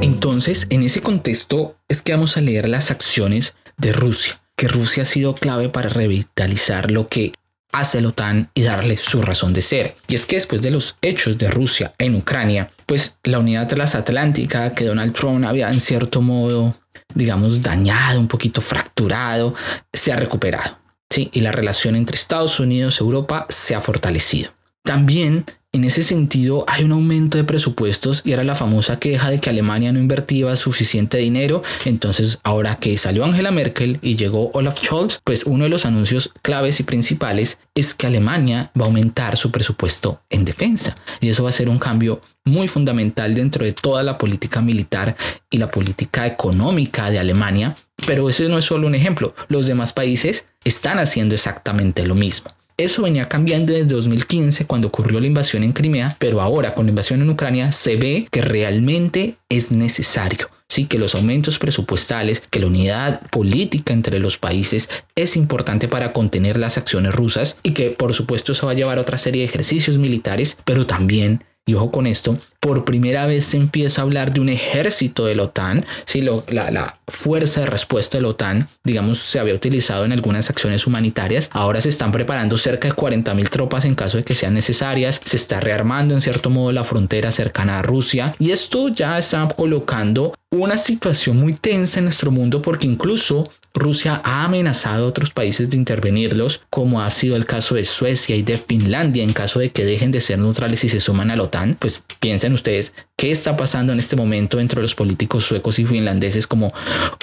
Entonces, 0.01 0.67
en 0.69 0.83
ese 0.83 1.01
contexto 1.01 1.77
es 1.87 2.01
que 2.01 2.11
vamos 2.11 2.35
a 2.35 2.41
leer 2.41 2.67
las 2.67 2.91
acciones 2.91 3.55
de 3.77 3.93
Rusia, 3.93 4.41
que 4.57 4.67
Rusia 4.67 5.03
ha 5.03 5.05
sido 5.05 5.35
clave 5.35 5.69
para 5.69 5.87
revitalizar 5.87 6.91
lo 6.91 7.07
que 7.07 7.31
hace 7.73 7.99
la 7.99 8.09
OTAN 8.09 8.49
y 8.53 8.61
darle 8.61 8.97
su 8.97 9.21
razón 9.21 9.51
de 9.51 9.61
ser. 9.61 9.95
Y 10.07 10.15
es 10.15 10.25
que 10.25 10.37
después 10.37 10.61
de 10.61 10.71
los 10.71 10.95
hechos 11.01 11.37
de 11.37 11.49
Rusia 11.49 11.93
en 11.97 12.15
Ucrania, 12.15 12.69
pues 12.85 13.17
la 13.23 13.39
unidad 13.39 13.67
transatlántica 13.67 14.73
que 14.73 14.85
Donald 14.85 15.13
Trump 15.13 15.43
había 15.45 15.69
en 15.69 15.81
cierto 15.81 16.21
modo, 16.21 16.75
digamos, 17.13 17.61
dañado, 17.61 18.19
un 18.19 18.27
poquito 18.27 18.61
fracturado, 18.61 19.55
se 19.91 20.13
ha 20.13 20.15
recuperado. 20.15 20.77
Sí, 21.09 21.29
y 21.33 21.41
la 21.41 21.51
relación 21.51 21.95
entre 21.95 22.15
Estados 22.15 22.59
Unidos 22.59 22.97
y 22.99 23.03
Europa 23.03 23.45
se 23.49 23.75
ha 23.75 23.81
fortalecido. 23.81 24.51
También 24.83 25.45
en 25.73 25.85
ese 25.85 26.03
sentido, 26.03 26.65
hay 26.67 26.83
un 26.83 26.91
aumento 26.91 27.39
de 27.39 27.43
presupuestos 27.43 28.21
y 28.23 28.31
era 28.31 28.43
la 28.43 28.53
famosa 28.53 28.99
queja 28.99 29.31
de 29.31 29.39
que 29.39 29.49
Alemania 29.49 29.91
no 29.91 29.97
invertía 29.97 30.55
suficiente 30.55 31.17
dinero. 31.17 31.63
Entonces, 31.85 32.37
ahora 32.43 32.75
que 32.75 32.95
salió 32.99 33.25
Angela 33.25 33.49
Merkel 33.49 33.97
y 34.03 34.15
llegó 34.15 34.51
Olaf 34.53 34.79
Scholz, 34.83 35.19
pues 35.23 35.45
uno 35.47 35.63
de 35.63 35.71
los 35.71 35.87
anuncios 35.87 36.29
claves 36.43 36.79
y 36.79 36.83
principales 36.83 37.57
es 37.73 37.95
que 37.95 38.05
Alemania 38.05 38.71
va 38.79 38.83
a 38.83 38.87
aumentar 38.87 39.35
su 39.35 39.49
presupuesto 39.49 40.21
en 40.29 40.45
defensa. 40.45 40.93
Y 41.21 41.29
eso 41.29 41.43
va 41.43 41.49
a 41.49 41.53
ser 41.53 41.69
un 41.69 41.79
cambio 41.79 42.21
muy 42.45 42.67
fundamental 42.67 43.33
dentro 43.33 43.65
de 43.65 43.73
toda 43.73 44.03
la 44.03 44.19
política 44.19 44.61
militar 44.61 45.15
y 45.49 45.57
la 45.57 45.71
política 45.71 46.27
económica 46.27 47.09
de 47.09 47.17
Alemania. 47.17 47.75
Pero 48.05 48.29
ese 48.29 48.47
no 48.47 48.59
es 48.59 48.65
solo 48.65 48.85
un 48.85 48.93
ejemplo. 48.93 49.33
Los 49.47 49.65
demás 49.65 49.91
países 49.91 50.45
están 50.63 50.99
haciendo 50.99 51.33
exactamente 51.33 52.05
lo 52.05 52.13
mismo. 52.13 52.51
Eso 52.77 53.03
venía 53.03 53.29
cambiando 53.29 53.71
desde 53.71 53.93
2015 53.93 54.65
cuando 54.65 54.87
ocurrió 54.87 55.19
la 55.19 55.27
invasión 55.27 55.61
en 55.61 55.73
Crimea, 55.73 56.15
pero 56.17 56.41
ahora 56.41 56.73
con 56.73 56.87
la 56.87 56.89
invasión 56.89 57.21
en 57.21 57.29
Ucrania 57.29 57.71
se 57.71 57.95
ve 57.97 58.27
que 58.31 58.41
realmente 58.41 59.35
es 59.47 59.71
necesario. 59.71 60.49
Sí, 60.67 60.85
que 60.85 60.97
los 60.97 61.13
aumentos 61.13 61.59
presupuestales, 61.59 62.41
que 62.49 62.59
la 62.59 62.65
unidad 62.65 63.29
política 63.29 63.93
entre 63.93 64.17
los 64.17 64.39
países 64.39 64.89
es 65.15 65.35
importante 65.35 65.87
para 65.87 66.13
contener 66.13 66.57
las 66.57 66.79
acciones 66.79 67.13
rusas 67.13 67.59
y 67.61 67.73
que 67.73 67.91
por 67.91 68.15
supuesto 68.15 68.53
eso 68.53 68.65
va 68.65 68.71
a 68.71 68.75
llevar 68.75 68.97
a 68.97 69.01
otra 69.01 69.19
serie 69.19 69.41
de 69.41 69.49
ejercicios 69.49 69.99
militares, 69.99 70.57
pero 70.65 70.87
también 70.87 71.43
y 71.65 71.75
ojo 71.75 71.91
con 71.91 72.07
esto, 72.07 72.37
por 72.59 72.83
primera 72.83 73.25
vez 73.25 73.45
se 73.45 73.57
empieza 73.57 74.01
a 74.01 74.03
hablar 74.03 74.33
de 74.33 74.41
un 74.41 74.49
ejército 74.49 75.25
de 75.25 75.35
la 75.35 75.43
OTAN. 75.43 75.85
Si 76.05 76.21
lo, 76.21 76.43
la, 76.49 76.71
la, 76.71 76.97
fuerza 77.07 77.61
de 77.61 77.67
respuesta 77.67 78.17
de 78.17 78.21
la 78.21 78.29
OTAN, 78.29 78.67
digamos, 78.83 79.19
se 79.19 79.39
había 79.39 79.53
utilizado 79.53 80.03
en 80.03 80.11
algunas 80.11 80.49
acciones 80.49 80.87
humanitarias. 80.87 81.49
Ahora 81.53 81.81
se 81.81 81.89
están 81.89 82.11
preparando 82.11 82.57
cerca 82.57 82.89
de 82.89 82.93
40 82.93 83.33
mil 83.33 83.49
tropas 83.49 83.85
en 83.85 83.95
caso 83.95 84.17
de 84.17 84.23
que 84.23 84.35
sean 84.35 84.53
necesarias. 84.53 85.21
Se 85.23 85.37
está 85.37 85.59
rearmando 85.61 86.13
en 86.13 86.21
cierto 86.21 86.49
modo 86.49 86.71
la 86.71 86.83
frontera 86.83 87.31
cercana 87.31 87.79
a 87.79 87.81
Rusia. 87.81 88.35
Y 88.39 88.51
esto 88.51 88.89
ya 88.89 89.17
está 89.17 89.47
colocando 89.47 90.33
una 90.49 90.77
situación 90.77 91.37
muy 91.37 91.53
tensa 91.53 91.99
en 91.99 92.05
nuestro 92.05 92.29
mundo 92.31 92.61
porque 92.61 92.87
incluso 92.87 93.49
Rusia 93.73 94.21
ha 94.23 94.43
amenazado 94.43 95.05
a 95.05 95.07
otros 95.07 95.31
países 95.31 95.71
de 95.71 95.77
intervenirlos, 95.77 96.61
como 96.69 97.01
ha 97.01 97.09
sido 97.09 97.35
el 97.35 97.45
caso 97.45 97.73
de 97.73 97.85
Suecia 97.85 98.35
y 98.35 98.43
de 98.43 98.57
Finlandia 98.57 99.23
en 99.23 99.33
caso 99.33 99.59
de 99.59 99.71
que 99.71 99.83
dejen 99.83 100.11
de 100.11 100.21
ser 100.21 100.37
neutrales 100.37 100.83
y 100.83 100.89
se 100.89 100.99
suman 100.99 101.31
a 101.31 101.35
la 101.35 101.43
OTAN. 101.43 101.52
Pues 101.79 102.03
piensen 102.19 102.53
ustedes 102.53 102.93
qué 103.15 103.31
está 103.31 103.55
pasando 103.55 103.93
en 103.93 103.99
este 103.99 104.15
momento 104.15 104.59
entre 104.59 104.81
los 104.81 104.95
políticos 104.95 105.45
suecos 105.45 105.79
y 105.79 105.85
finlandeses 105.85 106.47
como 106.47 106.73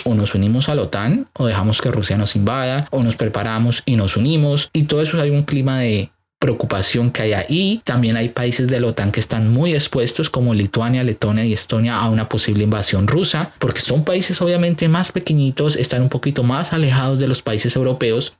o 0.05 0.15
nos 0.15 0.35
unimos 0.35 0.69
a 0.69 0.75
la 0.75 0.83
OTAN 0.83 1.29
o 1.35 1.47
dejamos 1.47 1.81
que 1.81 1.91
Rusia 1.91 2.17
nos 2.17 2.37
invada 2.37 2.87
o 2.91 3.03
nos 3.03 3.17
preparamos 3.17 3.83
y 3.87 3.97
nos 3.97 4.17
unimos 4.17 4.71
y 4.73 4.85
todo 4.85 5.03
eso 5.03 5.21
hay 5.21 5.31
un 5.31 5.43
clima 5.43 5.81
de 5.81 6.11
preocupación 6.41 7.11
que 7.11 7.23
hay 7.23 7.33
ahí. 7.35 7.83
También 7.85 8.17
hay 8.17 8.31
países 8.31 8.69
de 8.69 8.81
la 8.81 8.89
OTAN 8.89 9.13
que 9.13 9.21
están 9.21 9.53
muy 9.53 9.75
expuestos 9.75 10.31
como 10.31 10.55
Lituania, 10.55 11.05
Letonia 11.05 11.45
y 11.45 11.53
Estonia 11.53 11.99
a 11.99 12.09
una 12.09 12.29
posible 12.29 12.65
invasión 12.65 13.07
rusa, 13.07 13.53
porque 13.59 13.83
son 13.83 14.05
países 14.05 14.41
obviamente 14.41 14.89
más 14.89 15.13
pequeñitos, 15.13 15.77
están 15.77 16.03
un 16.03 16.09
poquito 16.09 16.43
más 16.43 16.73
alejados 16.73 17.21
de 17.21 17.29
los 17.29 17.43
países 17.43 17.77
europeos, 17.77 18.33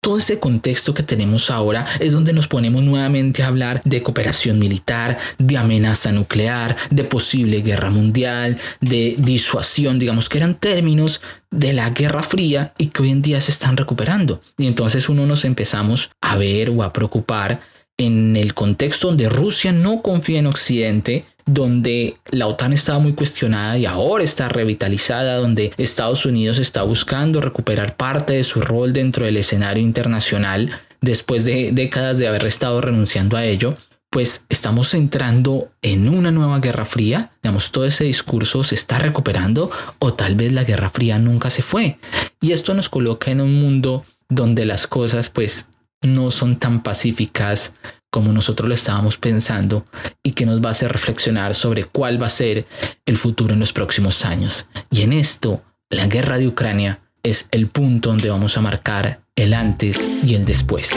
todo 0.00 0.18
ese 0.18 0.38
contexto 0.38 0.94
que 0.94 1.02
tenemos 1.02 1.50
ahora 1.50 1.86
es 2.00 2.12
donde 2.12 2.32
nos 2.32 2.48
ponemos 2.48 2.82
nuevamente 2.82 3.42
a 3.42 3.48
hablar 3.48 3.82
de 3.84 4.02
cooperación 4.02 4.58
militar, 4.58 5.18
de 5.38 5.58
amenaza 5.58 6.12
nuclear, 6.12 6.76
de 6.90 7.04
posible 7.04 7.62
guerra 7.62 7.90
mundial, 7.90 8.58
de 8.80 9.14
disuasión, 9.18 9.98
digamos 9.98 10.28
que 10.28 10.38
eran 10.38 10.54
términos 10.54 11.20
de 11.50 11.72
la 11.72 11.90
Guerra 11.90 12.22
Fría 12.22 12.74
y 12.78 12.88
que 12.88 13.02
hoy 13.02 13.10
en 13.10 13.22
día 13.22 13.40
se 13.40 13.50
están 13.50 13.76
recuperando. 13.76 14.40
Y 14.56 14.66
entonces 14.66 15.08
uno 15.08 15.26
nos 15.26 15.44
empezamos 15.44 16.10
a 16.20 16.36
ver 16.36 16.70
o 16.70 16.82
a 16.82 16.92
preocupar 16.92 17.60
en 17.98 18.36
el 18.36 18.54
contexto 18.54 19.08
donde 19.08 19.28
Rusia 19.28 19.72
no 19.72 20.02
confía 20.02 20.38
en 20.38 20.46
Occidente, 20.46 21.24
donde 21.44 22.16
la 22.30 22.46
OTAN 22.46 22.72
estaba 22.72 22.98
muy 22.98 23.14
cuestionada 23.14 23.76
y 23.76 23.86
ahora 23.86 24.24
está 24.24 24.48
revitalizada, 24.48 25.36
donde 25.36 25.72
Estados 25.76 26.24
Unidos 26.24 26.58
está 26.58 26.82
buscando 26.82 27.40
recuperar 27.40 27.96
parte 27.96 28.34
de 28.34 28.44
su 28.44 28.60
rol 28.60 28.92
dentro 28.92 29.26
del 29.26 29.36
escenario 29.36 29.82
internacional 29.82 30.80
después 31.00 31.44
de 31.44 31.72
décadas 31.72 32.18
de 32.18 32.28
haber 32.28 32.44
estado 32.44 32.80
renunciando 32.80 33.36
a 33.36 33.44
ello, 33.44 33.76
pues 34.10 34.44
estamos 34.48 34.94
entrando 34.94 35.70
en 35.82 36.08
una 36.08 36.30
nueva 36.30 36.60
guerra 36.60 36.84
fría, 36.84 37.32
digamos, 37.42 37.72
todo 37.72 37.84
ese 37.84 38.04
discurso 38.04 38.64
se 38.64 38.74
está 38.74 38.98
recuperando 38.98 39.70
o 39.98 40.14
tal 40.14 40.34
vez 40.34 40.52
la 40.52 40.64
guerra 40.64 40.90
fría 40.90 41.18
nunca 41.18 41.50
se 41.50 41.62
fue. 41.62 41.98
Y 42.40 42.52
esto 42.52 42.74
nos 42.74 42.88
coloca 42.88 43.30
en 43.30 43.40
un 43.40 43.54
mundo 43.60 44.04
donde 44.28 44.64
las 44.64 44.86
cosas 44.86 45.30
pues 45.30 45.68
no 46.02 46.30
son 46.30 46.56
tan 46.56 46.82
pacíficas 46.82 47.74
como 48.10 48.32
nosotros 48.32 48.68
lo 48.68 48.74
estábamos 48.74 49.16
pensando 49.16 49.84
y 50.22 50.32
que 50.32 50.46
nos 50.46 50.62
va 50.62 50.68
a 50.68 50.72
hacer 50.72 50.90
reflexionar 50.90 51.54
sobre 51.54 51.84
cuál 51.84 52.20
va 52.20 52.26
a 52.26 52.30
ser 52.30 52.66
el 53.04 53.16
futuro 53.16 53.52
en 53.52 53.60
los 53.60 53.72
próximos 53.72 54.24
años. 54.24 54.66
Y 54.90 55.02
en 55.02 55.12
esto, 55.12 55.62
la 55.90 56.06
guerra 56.06 56.38
de 56.38 56.48
Ucrania 56.48 57.00
es 57.22 57.48
el 57.50 57.68
punto 57.68 58.10
donde 58.10 58.30
vamos 58.30 58.56
a 58.56 58.60
marcar 58.60 59.20
el 59.36 59.52
antes 59.52 60.08
y 60.24 60.34
el 60.34 60.44
después. 60.44 60.90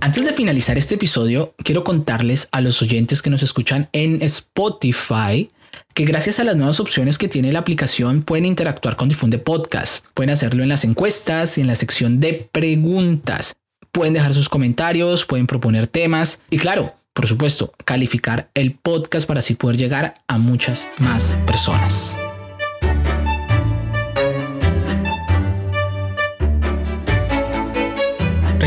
Antes 0.00 0.24
de 0.24 0.32
finalizar 0.32 0.78
este 0.78 0.94
episodio, 0.94 1.54
quiero 1.58 1.84
contarles 1.84 2.48
a 2.52 2.60
los 2.60 2.80
oyentes 2.80 3.20
que 3.20 3.28
nos 3.28 3.42
escuchan 3.42 3.90
en 3.92 4.22
Spotify 4.22 5.50
que 5.94 6.04
gracias 6.04 6.40
a 6.40 6.44
las 6.44 6.56
nuevas 6.56 6.80
opciones 6.80 7.18
que 7.18 7.28
tiene 7.28 7.52
la 7.52 7.60
aplicación 7.60 8.22
pueden 8.22 8.44
interactuar 8.44 8.96
con 8.96 9.08
Difunde 9.08 9.38
Podcast. 9.38 10.04
Pueden 10.14 10.30
hacerlo 10.30 10.62
en 10.62 10.68
las 10.68 10.84
encuestas 10.84 11.58
y 11.58 11.60
en 11.60 11.66
la 11.66 11.76
sección 11.76 12.20
de 12.20 12.48
preguntas. 12.52 13.54
Pueden 13.92 14.14
dejar 14.14 14.34
sus 14.34 14.48
comentarios, 14.48 15.24
pueden 15.24 15.46
proponer 15.46 15.86
temas 15.86 16.40
y 16.50 16.58
claro, 16.58 16.94
por 17.12 17.26
supuesto, 17.26 17.72
calificar 17.84 18.50
el 18.52 18.74
podcast 18.74 19.26
para 19.26 19.40
así 19.40 19.54
poder 19.54 19.78
llegar 19.78 20.14
a 20.28 20.36
muchas 20.36 20.88
más 20.98 21.34
personas. 21.46 22.16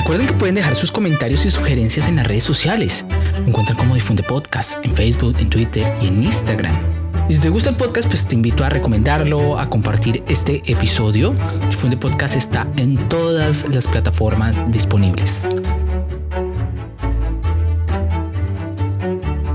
Recuerden 0.09 0.25
que 0.25 0.33
pueden 0.33 0.55
dejar 0.55 0.75
sus 0.75 0.91
comentarios 0.91 1.45
y 1.45 1.51
sugerencias 1.51 2.07
en 2.07 2.15
las 2.15 2.25
redes 2.25 2.43
sociales. 2.43 3.05
encuentran 3.45 3.77
como 3.77 3.93
Difunde 3.93 4.23
Podcast 4.23 4.83
en 4.83 4.95
Facebook, 4.95 5.35
en 5.37 5.51
Twitter 5.51 5.93
y 6.01 6.07
en 6.07 6.23
Instagram. 6.23 6.98
Y 7.29 7.35
si 7.35 7.41
te 7.41 7.49
gusta 7.49 7.69
el 7.69 7.75
podcast, 7.75 8.07
pues 8.09 8.27
te 8.27 8.33
invito 8.33 8.63
a 8.63 8.69
recomendarlo, 8.69 9.59
a 9.59 9.69
compartir 9.69 10.23
este 10.27 10.63
episodio. 10.65 11.35
Difunde 11.69 11.95
Podcast 11.95 12.35
está 12.35 12.67
en 12.75 12.97
todas 13.07 13.69
las 13.69 13.85
plataformas 13.85 14.63
disponibles. 14.71 15.43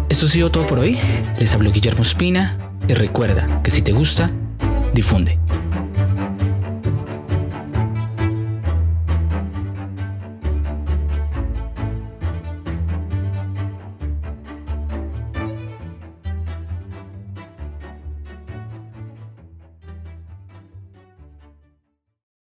Esto 0.08 0.26
ha 0.26 0.28
sido 0.28 0.52
todo 0.52 0.68
por 0.68 0.78
hoy. 0.78 1.00
Les 1.40 1.52
habló 1.52 1.72
Guillermo 1.72 2.02
Espina 2.02 2.56
y 2.86 2.94
recuerda 2.94 3.60
que 3.64 3.72
si 3.72 3.82
te 3.82 3.90
gusta, 3.90 4.30
difunde. 4.94 5.40